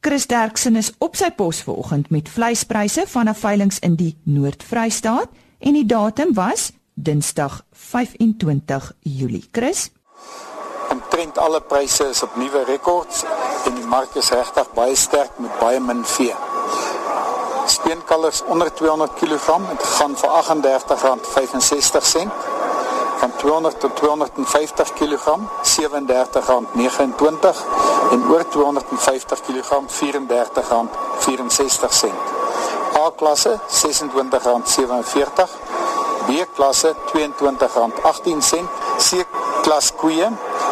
Chris 0.00 0.26
Derksen 0.26 0.76
is 0.76 0.92
op 0.98 1.16
sy 1.16 1.30
pos 1.30 1.62
vanoggend 1.62 2.10
met 2.10 2.28
vleispryse 2.28 3.04
van 3.06 3.28
'n 3.28 3.34
veiling 3.34 3.72
in 3.80 3.94
die 3.94 4.16
Noord-Vrystaat 4.22 5.28
en 5.58 5.72
die 5.72 5.86
datum 5.86 6.34
was 6.34 6.72
Dinsdag 6.94 7.64
25 7.72 8.92
Julie. 9.00 9.48
Chris 9.52 9.90
Omtrent 10.90 11.38
alle 11.38 11.60
pryse 11.60 12.08
is 12.08 12.22
op 12.22 12.36
nuwe 12.36 12.64
rekords 12.64 13.24
en 13.66 13.74
die 13.74 13.86
mark 13.86 14.14
is 14.14 14.30
regtig 14.30 14.70
baie 14.76 14.96
sterk 14.96 15.38
met 15.42 15.58
baie 15.58 15.80
min 15.80 16.04
vee. 16.04 16.34
Speenkalvers 17.66 18.42
onder 18.44 18.74
200 18.74 19.14
kg 19.14 19.46
het 19.70 19.82
gaan 19.96 20.16
vir 20.20 20.30
R38.65 20.42 20.44
van 23.18 23.30
200 23.36 23.80
tot 23.80 23.96
250 23.96 24.92
kg 24.92 25.38
R37.29 25.62 25.66
en 28.12 28.24
oor 28.30 28.48
250 28.48 29.40
kg 29.40 29.70
R34.64. 29.88 32.33
A 33.04 33.10
klasse 33.10 33.60
R26.47, 33.68 35.50
B 36.26 36.28
klasse 36.56 36.94
R22.18, 37.12 38.64
C 38.98 39.26
klas 39.62 39.92
koeie 39.92 40.28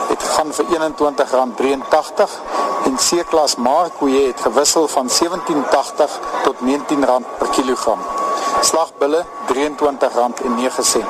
het 0.09 0.23
gaan 0.35 0.53
vir 0.57 0.64
R21.83 0.71 2.37
en 2.88 2.97
C 2.97 3.21
klas 3.29 3.57
maar 3.57 3.90
koeie 3.99 4.27
het 4.31 4.40
gewissel 4.40 4.88
van 4.88 5.11
R17.80 5.11 6.16
tot 6.47 6.57
R19 6.64 7.05
per 7.38 7.49
kilogram. 7.59 8.01
Slagbulle 8.61 9.25
R23.09. 9.53 11.05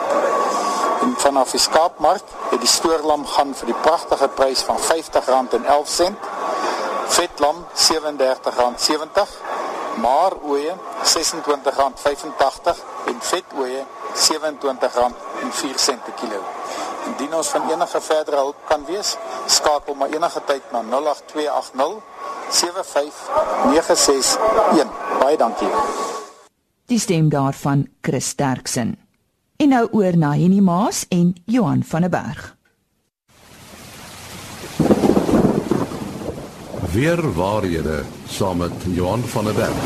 En 1.03 1.15
vanaf 1.19 1.51
die 1.51 1.61
skaapmark 1.61 2.27
het 2.51 2.61
die 2.61 2.69
stoorlam 2.69 3.27
gaan 3.27 3.55
vir 3.55 3.67
die 3.71 3.81
pragtige 3.87 4.29
prys 4.29 4.67
van 4.67 4.77
R50.11, 4.79 6.15
vetlam 7.15 7.57
R37.70, 7.75 9.39
maar 10.01 10.33
ooe 10.43 10.71
R26.85 10.71 10.77
en 13.07 13.17
vet 13.21 13.45
ooe 13.57 13.85
R27.04 14.15 16.03
per 16.05 16.13
kilo. 16.21 16.41
Indien 17.07 17.35
ons 17.35 17.49
van 17.49 17.71
enige 17.71 18.01
verdere 18.01 18.37
hulp 18.37 18.57
kan 18.69 18.85
wees, 18.85 19.17
skakel 19.47 19.95
maar 19.95 20.09
enige 20.09 20.43
tyd 20.47 20.63
na 20.73 20.83
08280 20.83 22.03
75961. 22.51 24.89
Baie 25.21 25.37
dankie. 25.37 25.69
Die 26.87 26.99
stem 26.99 27.29
daarvan 27.29 27.89
Chris 28.01 28.29
Sterksen. 28.29 28.99
En 29.57 29.69
nou 29.69 29.89
oor 29.91 30.17
na 30.17 30.33
Henny 30.33 30.61
Maas 30.61 31.07
en 31.09 31.35
Johan 31.45 31.85
van 31.85 32.01
der 32.01 32.11
Berg. 32.11 32.57
Weer 36.93 37.33
waarhede 37.33 38.03
saam 38.29 38.57
met 38.57 38.73
Johan 38.85 39.21
van 39.21 39.45
der 39.45 39.55
Berg. 39.55 39.77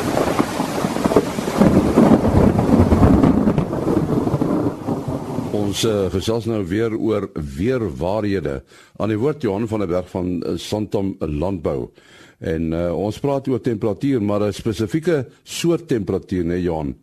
Ons 5.51 5.85
uh, 5.85 6.09
gesels 6.11 6.49
nou 6.51 6.64
weer 6.66 6.97
oor 6.99 7.29
weerwaarhede 7.35 8.64
aan 8.97 9.14
die 9.14 9.19
woord 9.23 9.42
Johan 9.42 9.69
van 9.69 9.85
der 9.85 9.88
Berg 9.88 10.11
van 10.11 10.33
uh, 10.35 10.57
Santam 10.59 11.14
Landbou. 11.19 11.92
En 12.38 12.73
uh, 12.73 12.90
ons 12.99 13.23
praat 13.23 13.49
oor 13.49 13.61
temperatuur, 13.61 14.23
maar 14.23 14.40
'n 14.40 14.53
spesifieke 14.53 15.29
soort 15.42 15.88
temperatuur, 15.88 16.45
né 16.45 16.59
Johan? 16.59 16.97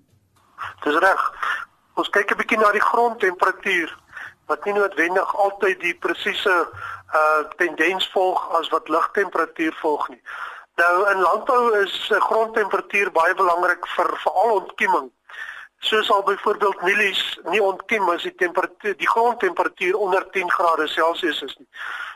Dis 0.83 0.99
reg. 0.99 1.21
Ons 1.95 2.09
kyk 2.09 2.31
'n 2.31 2.37
bietjie 2.37 2.59
na 2.59 2.71
die 2.71 2.87
grondtemperatuur 2.91 4.02
wat 4.51 4.65
nie 4.65 4.73
noodwendig 4.73 5.35
altyd 5.35 5.79
die 5.79 5.95
presiese 5.95 6.55
uh 7.13 7.43
tendens 7.57 8.09
volg 8.11 8.41
as 8.59 8.69
wat 8.73 8.89
lugtemperatuur 8.89 9.73
volg 9.81 10.09
nie. 10.09 10.21
Nou 10.75 11.09
in 11.11 11.19
landbou 11.21 11.79
is 11.83 12.09
uh, 12.09 12.21
grondtemperatuur 12.21 13.11
baie 13.13 13.35
belangrik 13.37 13.85
vir 13.95 14.09
veral 14.23 14.55
ontkieming. 14.61 15.11
Soos 15.83 16.09
al 16.11 16.23
byvoorbeeld 16.23 16.81
mielies 16.81 17.21
nie 17.51 17.61
ontkiem 17.61 18.09
as 18.09 18.23
die 18.23 18.35
temperatuur 18.39 18.95
die 18.97 19.09
grondtemperatuur 19.09 19.95
onder 19.95 20.25
10 20.31 20.51
grade 20.51 20.87
Celsius 20.87 21.41
is 21.41 21.55
nie. 21.59 21.67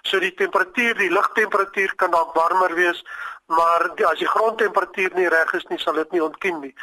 So 0.01 0.19
die 0.19 0.33
temperatuur, 0.33 0.95
die 0.97 1.11
lugtemperatuur 1.11 1.93
kan 1.95 2.11
dalk 2.11 2.33
warmer 2.33 2.73
wees, 2.75 3.03
maar 3.45 3.89
die, 3.95 4.07
as 4.07 4.19
die 4.23 4.29
grondtemperatuur 4.31 5.13
nie 5.15 5.27
reg 5.27 5.53
is 5.53 5.67
nie, 5.69 5.79
sal 5.83 5.99
dit 5.99 6.15
nie 6.15 6.23
ontkiem 6.23 6.61
nie. 6.63 6.73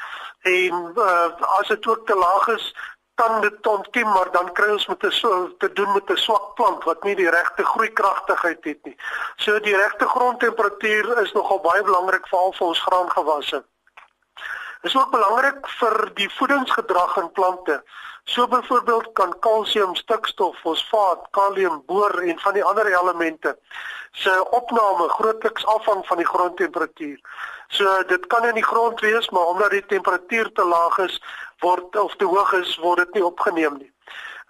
En 0.44 0.92
uh, 0.94 1.30
as 1.58 1.72
dit 1.72 1.86
ook 1.88 2.06
te 2.06 2.16
laag 2.16 2.48
is, 2.54 2.68
kan 3.14 3.40
dit 3.40 3.66
ontkiem, 3.66 4.08
maar 4.12 4.30
dan 4.30 4.52
kry 4.52 4.70
ons 4.72 4.86
met 4.86 5.04
'n 5.04 5.10
so 5.10 5.56
te 5.58 5.72
doen 5.72 5.92
met 5.92 6.10
'n 6.10 6.16
swak 6.16 6.54
plant 6.54 6.84
wat 6.84 7.04
nie 7.04 7.14
die 7.14 7.30
regte 7.30 7.64
groeikragtigheid 7.64 8.64
het 8.64 8.84
nie. 8.84 8.96
So 9.36 9.60
die 9.60 9.76
regte 9.76 10.06
grondtemperatuur 10.08 11.22
is 11.22 11.32
nogal 11.32 11.60
baie 11.60 11.82
belangrik 11.82 12.26
vir 12.28 12.38
al 12.38 12.52
vir 12.52 12.66
ons 12.66 12.80
graangewasse 12.80 13.64
is 14.84 14.96
ook 14.96 15.10
belangrik 15.10 15.68
vir 15.80 16.10
die 16.14 16.28
voedingsgedrag 16.36 17.16
in 17.16 17.30
plante. 17.32 17.82
So 18.24 18.46
byvoorbeeld 18.48 19.12
kan 19.12 19.32
kalsium, 19.40 19.94
stikstof, 19.94 20.56
fosfaat, 20.60 21.26
kalium, 21.30 21.82
boor 21.86 22.20
en 22.20 22.38
van 22.40 22.56
die 22.56 22.64
ander 22.64 22.86
elemente 22.86 23.56
se 24.12 24.32
opname 24.50 25.08
grootliks 25.08 25.66
afhang 25.66 26.04
van 26.06 26.20
die 26.20 26.26
grondtemperatuur. 26.26 27.20
So 27.68 28.02
dit 28.06 28.26
kan 28.26 28.44
in 28.46 28.54
die 28.54 28.64
grond 28.64 29.00
wees, 29.00 29.30
maar 29.30 29.46
omdat 29.52 29.70
die 29.70 29.86
temperatuur 29.86 30.52
te 30.52 30.64
laag 30.64 30.98
is, 30.98 31.16
word 31.64 31.96
of 31.96 32.16
te 32.20 32.28
hoog 32.28 32.52
is, 32.60 32.76
word 32.84 33.06
dit 33.06 33.20
nie 33.20 33.26
opgeneem 33.32 33.80
nie. 33.80 33.90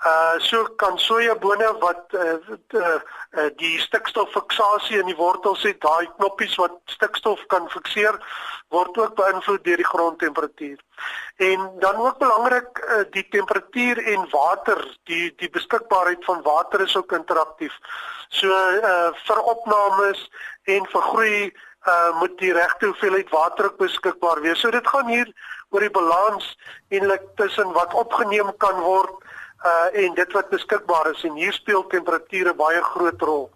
Uh 0.05 0.39
so 0.39 0.65
kan 0.77 0.99
sojabone 0.99 1.69
wat 1.81 2.13
uh, 2.13 2.37
uh, 2.75 3.01
uh 3.39 3.51
die 3.57 3.79
stikstoffiksasie 3.81 4.99
in 5.01 5.07
die 5.09 5.17
wortels 5.17 5.63
het, 5.65 5.79
daai 5.81 6.11
knoppies 6.19 6.57
wat 6.61 6.75
stikstof 6.93 7.41
kan 7.49 7.71
fikseer, 7.73 8.19
word 8.75 8.99
ook 8.99 9.15
beïnvloed 9.17 9.65
deur 9.65 9.81
die 9.81 9.89
grondtemperatuur. 9.89 10.83
En 11.49 11.71
dan 11.81 11.97
ook 11.97 12.19
belangrik 12.19 12.83
uh, 12.85 13.05
die 13.17 13.25
temperatuur 13.31 14.03
en 14.15 14.29
water, 14.35 14.83
die 15.09 15.33
die 15.41 15.51
beskikbaarheid 15.57 16.25
van 16.29 16.43
water 16.43 16.85
is 16.85 16.97
ook 16.97 17.17
interaktief. 17.17 17.79
So 18.29 18.51
uh 18.51 19.13
vir 19.25 19.41
opnames 19.55 20.29
en 20.77 20.91
vir 20.93 21.09
groei 21.13 21.39
uh 21.87 22.21
moet 22.21 22.39
die 22.41 22.53
regte 22.53 22.87
hoeveelheid 22.87 23.31
water 23.31 23.65
ook 23.71 23.79
beskikbaar 23.79 24.41
wees. 24.41 24.61
So 24.61 24.71
dit 24.71 24.87
gaan 24.89 25.09
hier 25.09 25.29
oor 25.71 25.85
die 25.85 25.93
balans 25.93 26.47
eintlik 26.89 27.27
tussen 27.37 27.73
wat 27.77 27.95
opgeneem 27.95 28.53
kan 28.59 28.81
word 28.81 29.21
uh 29.65 30.05
en 30.05 30.15
dit 30.15 30.33
wat 30.33 30.49
beskikbaar 30.53 31.11
is 31.13 31.25
en 31.25 31.37
hier 31.41 31.53
speel 31.53 31.87
temperature 31.93 32.55
baie 32.55 32.83
groot 32.95 33.21
rol. 33.21 33.51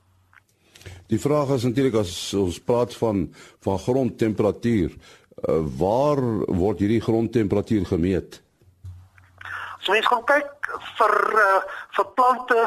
Die 1.08 1.20
vraag 1.20 1.54
is 1.56 1.64
natuurlik 1.64 1.96
as 2.02 2.12
ons 2.36 2.58
praat 2.60 2.92
van 3.00 3.28
van 3.64 3.78
grondtemperatuur, 3.80 4.92
uh, 4.92 5.60
waar 5.80 6.20
word 6.46 6.84
hierdie 6.84 7.00
grondtemperatuur 7.00 7.88
gemeet? 7.88 8.42
As 9.78 9.88
mens 9.88 10.06
gaan 10.06 10.24
kyk 10.28 10.57
vir 10.98 11.14
uh, 11.34 11.60
vir 11.96 12.06
plante 12.18 12.62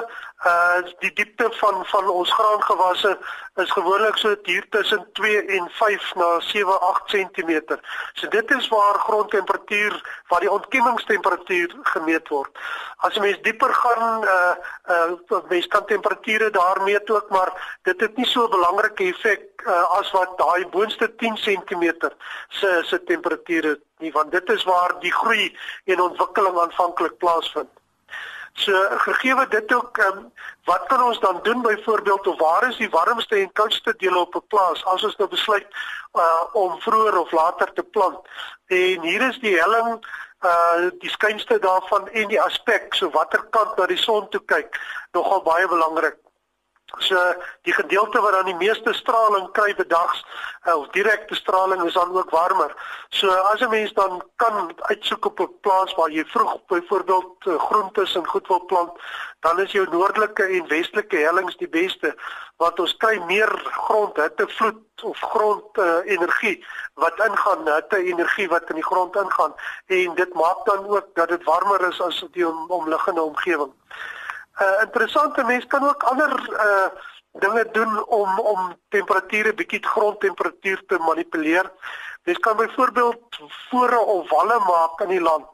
uh 0.50 0.82
die 1.04 1.12
diepte 1.14 1.50
van 1.60 1.84
van 1.86 2.08
ons 2.10 2.32
graangewasse 2.34 3.12
is 3.62 3.72
gewoonlik 3.72 4.18
so 4.18 4.36
hier 4.44 4.66
tussen 4.70 5.04
2 5.14 5.46
en 5.58 5.68
5 5.70 6.16
na 6.16 6.30
7 6.40 6.80
8 6.80 7.04
cm. 7.14 7.78
So 8.14 8.28
dit 8.28 8.52
is 8.52 8.68
waar 8.68 9.00
grondtemperatuur 9.00 10.24
waar 10.28 10.40
die 10.40 10.52
ontkiemingstemperatuur 10.52 11.76
gemeet 11.94 12.28
word. 12.34 12.58
As 13.06 13.14
jy 13.14 13.22
mens 13.22 13.42
dieper 13.46 13.74
gaan 13.74 14.26
uh 14.26 14.56
uh 14.96 15.42
mens 15.50 15.68
kan 15.68 15.86
temperature 15.86 16.50
daar 16.50 16.82
meet 16.84 17.10
ook 17.10 17.30
maar 17.30 17.54
dit 17.84 18.02
het 18.02 18.18
nie 18.18 18.26
so 18.26 18.48
'n 18.48 18.56
belangrike 18.58 19.04
effek 19.14 19.62
uh, 19.66 19.98
as 20.00 20.12
wat 20.12 20.38
daai 20.38 20.66
boonste 20.74 21.16
10 21.16 21.38
cm 21.38 22.10
se 22.50 22.82
se 22.86 23.04
temperature 23.04 23.80
nie 24.00 24.12
want 24.12 24.32
dit 24.32 24.50
is 24.50 24.64
waar 24.64 25.00
die 25.00 25.14
groei 25.14 25.58
en 25.86 26.02
ontwikkeling 26.02 26.58
aanvanklik 26.60 27.18
plaasvind. 27.18 27.70
So 28.62 28.74
gegee 29.06 29.47
dit 29.50 29.74
ook 29.74 29.97
um, 29.97 30.32
wat 30.69 30.84
kan 30.88 31.04
ons 31.04 31.19
dan 31.19 31.39
doen 31.43 31.62
byvoorbeeld 31.62 32.28
of 32.28 32.39
waar 32.39 32.69
is 32.69 32.78
die 32.78 32.89
warmste 32.89 33.36
en 33.36 33.52
koudste 33.52 33.93
dele 33.97 34.19
op 34.19 34.36
'n 34.36 34.47
plaas 34.47 34.86
as 34.86 35.04
ons 35.04 35.15
nou 35.15 35.30
besluit 35.30 35.67
uh, 36.13 36.43
om 36.54 36.82
vroeër 36.82 37.17
of 37.17 37.32
later 37.32 37.74
te 37.74 37.84
plant. 37.84 38.19
En 38.67 39.02
hier 39.02 39.21
is 39.30 39.39
die 39.39 39.58
helling 39.58 40.06
uh 40.41 40.89
die 41.00 41.10
skynste 41.10 41.60
daarvan 41.60 42.08
en 42.08 42.28
die 42.28 42.41
aspek 42.41 42.93
so 42.93 43.10
watter 43.10 43.43
kant 43.50 43.78
na 43.78 43.86
die 43.86 43.97
son 43.97 44.30
toe 44.30 44.41
kyk 44.45 44.80
nogal 45.12 45.41
baie 45.41 45.67
belangrik. 45.67 46.21
So 46.97 47.34
die 47.62 47.73
gedeelte 47.73 48.21
wat 48.21 48.32
dan 48.32 48.45
die 48.45 48.56
meeste 48.56 48.93
straling 48.93 49.51
kry 49.51 49.75
bedags 49.75 50.25
uh, 50.67 50.75
of 50.75 50.88
direkte 50.88 51.36
straling 51.36 51.84
is 51.84 51.93
dan 51.93 52.12
ook 52.17 52.30
warmer. 52.30 52.75
So 53.10 53.30
as 53.30 53.62
'n 53.62 53.69
mens 53.69 53.93
dan 53.93 54.21
kan 54.36 54.73
uitsoek 54.77 55.25
op 55.25 55.39
'n 55.39 55.60
plaas 55.62 55.93
waar 55.93 56.12
jy 56.12 56.25
vroeg 56.25 56.65
byvoorbeeld 56.65 57.45
uh, 57.45 57.60
groentes 57.60 58.15
en 58.15 58.27
goed 58.27 58.47
wil 58.47 58.65
plant, 58.65 58.91
dan 59.39 59.60
is 59.60 59.71
jou 59.71 59.88
noordelike 59.89 60.43
en 60.43 60.67
westelike 60.67 61.17
hellings 61.17 61.58
die 61.58 61.69
beste 61.69 62.15
want 62.62 62.80
ons 62.80 62.97
kry 62.97 63.17
meer 63.25 63.49
grondhitte 63.65 64.47
vloed 64.47 65.04
of 65.04 65.19
grond 65.34 65.77
uh, 65.77 65.97
energie 66.06 66.65
wat 66.93 67.17
ingaan, 67.25 67.65
hitte 67.65 67.97
energie 67.97 68.47
wat 68.47 68.69
in 68.69 68.75
die 68.75 68.86
grond 68.86 69.15
ingaan 69.15 69.56
en 69.86 70.15
dit 70.15 70.34
maak 70.34 70.65
dan 70.65 70.88
ook 70.88 71.08
dat 71.13 71.30
dit 71.30 71.43
warmer 71.43 71.88
is 71.88 72.01
as 72.01 72.25
die 72.32 72.47
om, 72.47 72.69
omliggende 72.69 73.21
omgewing 73.21 73.73
uh, 74.60 74.82
interessante 74.82 75.44
mense 75.44 75.68
kan 75.68 75.84
ook 75.84 76.04
ander 76.04 76.32
uh 76.52 76.90
dinge 77.40 77.66
doen 77.72 78.08
om 78.08 78.40
om 78.40 78.76
temperature 78.90 79.54
bietjie 79.54 79.80
grondtemperatuur 79.88 80.84
te 80.88 80.98
manipuleer. 81.00 81.72
Mens 82.24 82.40
kan 82.40 82.58
byvoorbeeld 82.58 83.40
vore 83.70 84.00
of 84.00 84.30
walle 84.30 84.60
maak 84.60 85.02
in 85.02 85.08
die 85.08 85.22
land. 85.22 85.48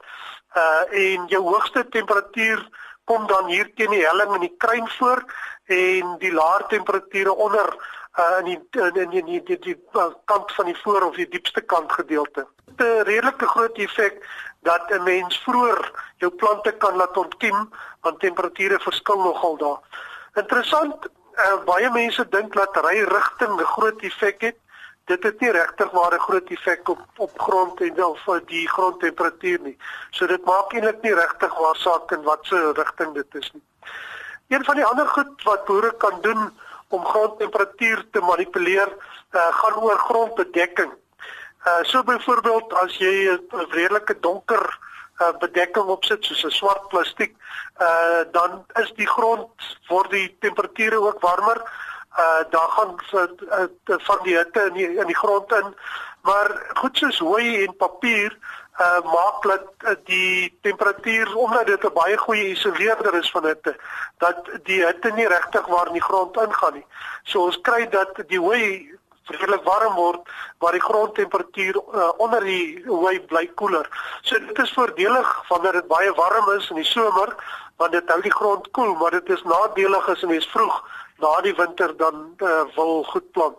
Uh 0.55 0.83
en 0.89 1.27
jou 1.27 1.43
hoogste 1.43 1.87
temperatuur 1.89 2.69
kom 3.03 3.27
dan 3.27 3.45
hier 3.45 3.69
teen 3.75 3.93
die 3.93 4.05
helling 4.05 4.33
in 4.33 4.47
die 4.47 4.55
kruin 4.57 4.89
voor 4.97 5.23
en 5.65 6.17
die 6.17 6.33
laer 6.33 6.65
temperature 6.67 7.35
onder 7.35 7.75
uh 8.17 8.39
in 8.39 8.45
die 8.45 8.81
in 9.03 9.09
die, 9.09 9.23
die, 9.23 9.41
die, 9.43 9.59
die 9.59 9.77
kant 10.25 10.51
van 10.51 10.65
die 10.65 10.77
voor 10.81 11.01
of 11.01 11.15
die 11.15 11.29
diepste 11.29 11.61
kant 11.61 11.91
gedeelte. 11.91 12.47
'n 12.77 13.03
redelike 13.03 13.47
groot 13.47 13.77
effek 13.77 14.15
dat 14.61 14.89
'n 14.89 15.03
mens 15.03 15.37
vroeër 15.45 15.91
jou 16.17 16.31
plante 16.31 16.71
kan 16.71 16.95
laat 16.95 17.17
ontkiem 17.17 17.69
want 18.01 18.19
temperature 18.19 18.79
verskil 18.79 19.21
nogal 19.21 19.57
daar. 19.57 20.03
Interessant, 20.35 21.07
uh, 21.37 21.57
baie 21.65 21.89
mense 21.93 22.23
dink 22.29 22.55
dat 22.55 22.77
ry 22.85 23.03
rigting 23.03 23.59
'n 23.59 23.71
groot 23.75 24.01
effek 24.01 24.41
het. 24.41 24.57
Dit 25.05 25.23
het 25.23 25.39
nie 25.39 25.51
regtig 25.51 25.91
maar 25.91 26.13
'n 26.13 26.25
groot 26.27 26.49
effek 26.49 26.89
op 26.89 27.01
op 27.17 27.39
grond 27.39 27.81
en 27.81 28.03
of 28.03 28.23
die 28.45 28.67
grondtemperatuur 28.67 29.59
nie. 29.59 29.77
So 30.11 30.27
dit 30.27 30.45
maak 30.45 30.73
eintlik 30.73 31.01
nie 31.01 31.13
regtig 31.13 31.53
waar 31.57 31.75
saak 31.75 32.11
in 32.11 32.21
watter 32.21 32.73
rigting 32.73 33.13
dit 33.13 33.35
is 33.35 33.51
nie. 33.53 33.63
Een 34.47 34.63
van 34.63 34.75
die 34.75 34.85
ander 34.85 35.07
goed 35.07 35.43
wat 35.43 35.65
boere 35.65 35.93
kan 35.97 36.21
doen 36.21 36.59
om 36.87 37.05
grondtemperatuur 37.05 38.05
te 38.11 38.19
manipuleer, 38.19 38.87
uh, 39.31 39.47
gaan 39.51 39.75
oor 39.75 39.97
grondbedekking. 39.97 40.91
Uh 41.67 41.83
so 41.83 42.03
byvoorbeeld 42.03 42.73
as 42.73 42.97
jy 42.97 43.29
'n 43.29 43.65
redelike 43.69 44.19
donker 44.19 44.79
uh 45.21 45.33
bedekking 45.39 45.89
opsit 45.89 46.25
soos 46.25 46.43
'n 46.45 46.51
swart 46.51 46.87
plastiek, 46.87 47.35
uh 47.81 48.23
dan 48.31 48.65
is 48.81 48.91
die 48.95 49.07
grond 49.07 49.49
word 49.87 50.11
die 50.11 50.37
temperature 50.39 50.99
ook 51.01 51.19
warmer. 51.19 51.61
Uh 52.17 52.43
daar 52.49 52.69
gaan 52.69 52.95
uh, 53.13 53.97
van 54.09 54.19
die 54.23 54.37
hitte 54.37 54.61
in 54.67 54.73
die, 54.73 54.93
in 54.93 55.05
die 55.05 55.15
grond 55.15 55.51
in. 55.53 55.75
Maar 56.21 56.49
goed 56.73 56.97
soos 56.97 57.19
hooi 57.19 57.65
en 57.65 57.75
papier 57.77 58.37
uh 58.79 59.01
maak 59.03 59.41
dat 59.41 59.65
uh, 59.79 59.95
die 60.05 60.57
temperatuur 60.61 61.35
omdat 61.35 61.65
dit 61.65 61.83
'n 61.83 61.93
baie 61.93 62.17
goeie 62.17 62.49
isoleerder 62.49 63.13
is 63.13 63.31
van 63.31 63.45
hitte 63.45 63.75
dat 64.17 64.49
die 64.63 64.85
hitte 64.85 65.11
nie 65.11 65.27
regtig 65.27 65.65
waar 65.65 65.87
in 65.87 65.93
die 65.93 66.07
grond 66.09 66.37
ingaan 66.37 66.73
nie. 66.73 66.85
So 67.23 67.45
ons 67.45 67.61
kry 67.61 67.89
dat 67.89 68.13
die 68.27 68.39
hooi 68.39 68.96
redelik 69.29 69.63
warm 69.63 69.95
word 69.95 70.29
waar 70.63 70.71
die 70.71 70.83
grondtemperatuur 70.83 71.75
uh, 71.75 72.09
onder 72.17 72.43
die 72.43 72.83
hoë 72.85 73.19
bly 73.29 73.45
koeler. 73.59 73.87
So 74.21 74.39
dit 74.39 74.59
is 74.63 74.73
voordelig 74.73 75.31
wanneer 75.49 75.79
dit 75.79 75.87
baie 75.87 76.13
warm 76.13 76.51
is 76.57 76.69
in 76.69 76.81
die 76.81 76.91
somer 76.91 77.35
want 77.77 77.91
dit 77.93 78.09
hou 78.09 78.21
die 78.21 78.33
grond 78.33 78.71
koel, 78.73 78.95
maar 78.97 79.11
dit 79.11 79.29
is 79.29 79.43
nadelig 79.43 80.09
as 80.09 80.23
'n 80.23 80.31
mens 80.33 80.47
vroeg 80.49 80.77
na 81.21 81.41
die 81.41 81.55
winter 81.55 81.97
dan 81.97 82.33
uh, 82.37 82.65
wil 82.75 83.03
goed 83.03 83.31
plant. 83.31 83.57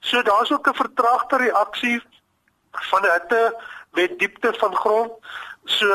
So 0.00 0.22
daar's 0.22 0.52
ook 0.52 0.68
'n 0.68 0.74
vertraagde 0.74 1.36
reaksie 1.36 2.02
van 2.72 3.02
hitte 3.02 3.54
met 3.92 4.18
diepte 4.18 4.54
van 4.58 4.74
grond 4.76 5.12
So 5.66 5.86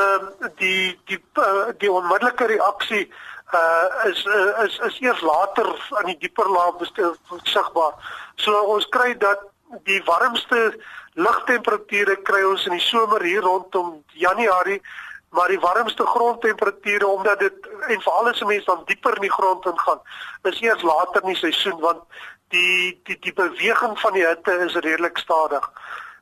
die 0.60 0.98
die 1.08 1.18
uh, 1.40 1.72
die 1.80 1.88
onmiddellike 1.88 2.44
reaksie 2.50 3.06
uh 3.54 4.10
is 4.10 4.24
uh, 4.26 4.64
is 4.64 4.78
is 4.78 5.00
eers 5.00 5.20
later 5.20 5.68
aan 5.90 6.10
die 6.10 6.18
dieper 6.18 6.48
laag 6.48 6.80
sigbaar. 7.42 7.94
So 8.36 8.62
ons 8.74 8.88
kry 8.88 9.16
dat 9.18 9.40
die 9.84 10.02
warmste 10.04 10.76
lugtemperature 11.14 12.16
kry 12.22 12.42
ons 12.48 12.66
in 12.66 12.76
die 12.76 12.84
somer 12.84 13.22
hier 13.22 13.44
rondom 13.44 14.02
Januarie, 14.16 14.80
maar 15.30 15.48
die 15.48 15.60
warmste 15.60 16.06
grondtemperature 16.06 17.06
omdat 17.06 17.38
dit 17.38 17.68
en 17.88 18.00
veral 18.00 18.28
as 18.28 18.40
'n 18.40 18.46
mens 18.46 18.64
dan 18.64 18.82
dieper 18.86 19.14
in 19.16 19.28
die 19.28 19.36
grond 19.38 19.66
ingaan, 19.66 20.00
is 20.42 20.60
eers 20.60 20.82
later 20.82 21.22
in 21.22 21.28
die 21.28 21.42
seisoen 21.44 21.80
want 21.80 22.02
die 22.48 23.00
die 23.04 23.18
die 23.18 23.32
beweging 23.32 23.98
van 24.00 24.12
die 24.12 24.26
hitte 24.26 24.52
is 24.52 24.74
redelik 24.74 25.18
stadig. 25.18 25.70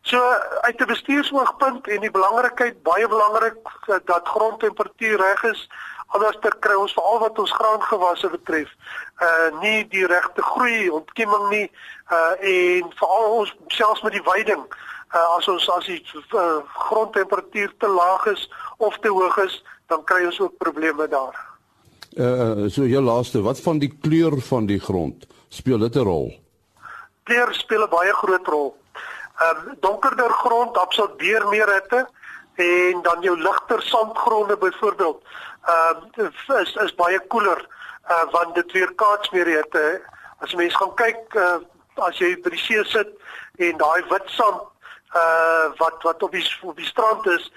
So 0.03 0.19
uit 0.61 0.81
'n 0.81 0.87
bestuursoogpunt 0.87 1.89
en 1.89 2.01
die 2.01 2.11
belangrikheid 2.11 2.83
baie 2.83 3.09
belangrik 3.09 3.57
dat 4.05 4.29
grondtemperatuur 4.29 5.19
reg 5.19 5.43
is 5.43 5.69
anders 6.17 6.39
ter 6.43 6.55
kry 6.65 6.75
ons 6.75 6.95
veral 6.97 7.21
wat 7.23 7.39
ons 7.39 7.53
graangewasse 7.55 8.31
betref 8.33 8.71
uh 9.27 9.49
nie 9.63 9.85
die 9.93 10.07
regte 10.11 10.43
groei 10.43 10.89
ontkieming 11.01 11.49
nie 11.51 11.67
uh 12.11 12.33
en 12.55 12.95
veral 13.03 13.37
ons 13.43 13.55
selfs 13.77 14.03
met 14.07 14.17
die 14.19 14.27
veiding 14.27 14.65
uh 15.15 15.27
as 15.37 15.49
ons 15.49 15.69
as 15.77 15.87
die 15.87 16.01
uh, 16.01 16.63
grondtemperatuur 16.89 17.73
te 17.79 17.89
laag 17.89 18.27
is 18.35 18.49
of 18.79 18.99
te 18.99 19.13
hoog 19.13 19.39
is 19.45 19.63
dan 19.91 20.05
kry 20.05 20.25
ons 20.27 20.41
ook 20.41 20.59
probleme 20.59 21.09
daar. 21.11 21.39
Uh 22.19 22.69
so 22.69 22.87
jou 22.87 23.03
laaste 23.03 23.43
wat 23.43 23.61
van 23.63 23.79
die 23.79 23.93
kleur 24.03 24.39
van 24.51 24.67
die 24.67 24.81
grond 24.83 25.27
speel 25.49 25.79
dit 25.87 25.97
'n 25.97 26.07
rol? 26.11 26.31
Kleur 27.23 27.55
speel 27.55 27.85
'n 27.87 27.91
baie 27.91 28.15
groot 28.23 28.47
rol. 28.47 28.75
Um 29.47 29.77
donkerder 29.81 30.31
grond 30.31 30.77
absorbeer 30.77 31.47
meer 31.49 31.71
hitte 31.75 32.07
en 32.55 33.03
dan 33.03 33.23
jou 33.23 33.37
ligter 33.39 33.83
sandgronde 33.83 34.57
byvoorbeeld 34.57 35.23
uh 35.69 35.95
is 36.61 36.75
is 36.85 36.95
baie 36.95 37.21
koeler 37.29 37.69
uh 38.09 38.25
want 38.31 38.55
dit 38.55 38.73
weer 38.73 38.95
kaats 38.95 39.31
meer 39.31 39.47
het 39.47 39.75
uh, 39.75 39.99
as 40.39 40.55
mense 40.55 40.77
gaan 40.77 40.95
kyk 40.95 41.35
uh 41.35 41.59
as 42.09 42.19
jy 42.19 42.35
by 42.43 42.51
die 42.51 42.63
see 42.65 42.85
sit 42.85 43.11
en 43.59 43.79
daai 43.79 44.03
wit 44.11 44.29
sand 44.37 44.63
uh 45.15 45.69
wat 45.83 46.03
wat 46.03 46.23
op 46.23 46.33
die 46.33 46.45
op 46.63 46.77
die 46.77 46.87
strand 46.87 47.27
is 47.27 47.51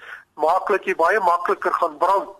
dat 0.68 0.84
jy 0.84 0.94
baie 0.94 1.20
makliker 1.20 1.72
gaan 1.72 1.98
brand 1.98 2.30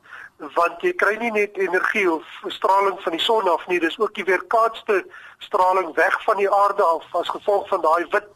want 0.55 0.83
jy 0.83 0.93
kry 0.93 1.15
nie 1.17 1.31
net 1.31 1.57
energie 1.57 2.11
of 2.11 2.25
straling 2.49 2.99
van 3.03 3.13
die 3.13 3.23
son 3.23 3.49
af 3.49 3.67
nie 3.69 3.81
dis 3.81 3.99
ook 3.99 4.15
die 4.15 4.25
weerkaatste 4.25 5.05
straling 5.39 5.95
weg 5.95 6.23
van 6.25 6.37
die 6.37 6.51
aarde 6.51 6.83
af 6.83 7.05
as 7.15 7.29
gevolg 7.29 7.69
van 7.69 7.81
daai 7.81 8.05
wit 8.11 8.27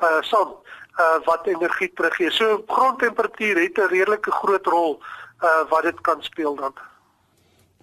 uh 0.00 0.22
sand 0.22 0.56
uh 1.00 1.18
wat 1.24 1.46
energie 1.46 1.92
teruggee. 1.94 2.30
So 2.30 2.62
grondtemperatuur 2.66 3.60
het 3.62 3.78
'n 3.78 3.90
redelike 3.90 4.30
groot 4.30 4.66
rol 4.66 5.02
uh 5.42 5.70
wat 5.70 5.82
dit 5.82 6.00
kan 6.00 6.22
speel 6.22 6.54
dan. 6.56 6.72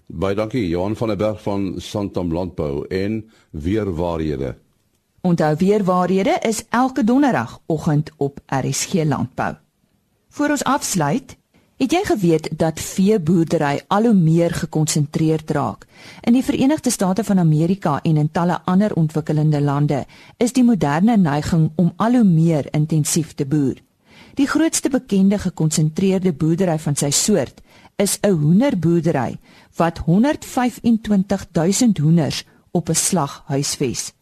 Baie 0.06 0.36
dankie 0.36 0.68
Johan 0.68 0.96
van 0.96 1.08
der 1.08 1.18
Berg 1.18 1.42
van 1.42 1.74
Santam 1.78 2.34
Landbou 2.34 2.86
en 2.88 3.32
weer 3.52 3.96
waarhede. 3.96 4.56
Onthou 5.22 5.56
weer 5.58 5.84
waarhede 5.84 6.38
is 6.40 6.66
elke 6.70 7.04
donderdagoggend 7.04 8.12
op 8.18 8.40
RSG 8.46 8.94
Landbou. 8.94 9.56
Voor 10.30 10.50
ons 10.50 10.64
afsluit, 10.64 11.38
het 11.78 11.92
jy 11.92 12.02
geweet 12.06 12.50
dat 12.58 12.80
veeboerdery 12.80 13.82
al 13.88 14.04
hoe 14.04 14.14
meer 14.14 14.54
gekonsentreerd 14.54 15.52
raak? 15.52 15.86
In 16.22 16.34
die 16.34 16.44
Verenigde 16.44 16.90
State 16.90 17.24
van 17.24 17.40
Amerika 17.40 18.00
en 18.02 18.18
in 18.18 18.32
talle 18.32 18.62
ander 18.66 18.94
ontwikkelende 18.96 19.62
lande 19.62 20.06
is 20.38 20.54
die 20.54 20.64
moderne 20.64 21.18
neiging 21.18 21.72
om 21.76 21.94
al 21.96 22.12
hoe 22.12 22.24
meer 22.24 22.68
intensief 22.72 23.34
te 23.34 23.46
boer. 23.46 23.76
Die 24.38 24.46
grootste 24.48 24.90
bekende 24.94 25.40
gekonsentreerde 25.42 26.30
boerdery 26.34 26.76
van 26.80 26.96
sy 26.96 27.10
soort 27.10 27.62
is 27.98 28.20
'n 28.22 28.36
hoenderboerdery 28.38 29.40
wat 29.78 29.98
125000 30.06 31.98
hoenders 31.98 32.44
op 32.72 32.90
'n 32.90 32.96
slag 32.96 33.44
huisves. 33.48 34.14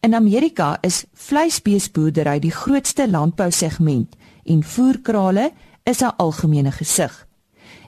In 0.00 0.14
Amerika 0.14 0.78
is 0.80 1.04
vleisbeesboerdery 1.12 2.38
die 2.38 2.50
grootste 2.50 3.10
landbousegment 3.10 4.14
en 4.44 4.62
voerkrale 4.62 5.52
is 5.82 6.00
'n 6.00 6.14
algemene 6.16 6.72
gesig. 6.72 7.26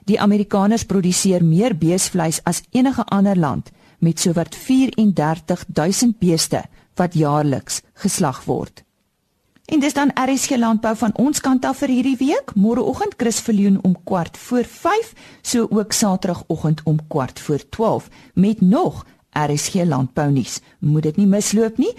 Die 0.03 0.19
Amerikaners 0.19 0.83
produseer 0.85 1.45
meer 1.45 1.77
beesvleis 1.77 2.43
as 2.43 2.61
enige 2.69 3.03
ander 3.05 3.37
land 3.37 3.69
met 3.99 4.19
sowat 4.19 4.55
34000 4.55 6.19
beeste 6.19 6.63
wat 6.95 7.13
jaarliks 7.13 7.81
geslag 7.93 8.43
word. 8.43 8.83
En 9.69 9.79
dis 9.79 9.93
dan 9.93 10.11
RSG 10.17 10.55
landbou 10.57 10.95
van 10.97 11.11
ons 11.21 11.39
kant 11.45 11.65
af 11.65 11.83
vir 11.83 11.91
hierdie 11.93 12.17
week. 12.17 12.55
Môreoggend 12.57 13.13
Chris 13.21 13.37
Viljoen 13.45 13.77
om 13.85 13.93
kwart 14.03 14.37
voor 14.37 14.65
5, 14.65 15.11
so 15.41 15.67
ook 15.69 15.91
Saterdagoggend 15.93 16.81
om 16.89 16.97
kwart 17.07 17.39
voor 17.39 17.61
12 17.69 18.07
met 18.33 18.61
nog 18.61 19.05
RSG 19.29 19.85
landbou 19.85 20.31
nuus. 20.31 20.59
Moet 20.79 21.03
dit 21.03 21.17
nie 21.21 21.27
misloop 21.29 21.77
nie. 21.77 21.93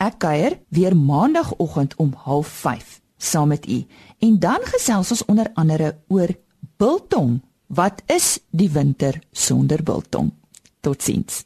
Ek 0.00 0.16
kuier 0.18 0.58
weer 0.68 0.96
maandagooggend 0.96 1.96
om 1.96 2.14
05:30 2.24 3.00
saam 3.16 3.48
met 3.48 3.68
u. 3.68 3.84
En 4.18 4.38
dan 4.38 4.60
gesels 4.62 5.10
ons 5.10 5.24
onder 5.24 5.50
andere 5.54 5.96
oor 6.08 6.32
biltong. 6.76 7.42
Wat 7.66 8.02
is 8.06 8.38
die 8.50 8.70
winter 8.70 9.20
sonder 9.32 9.82
biltong? 9.82 10.32
Totsiens. 10.80 11.45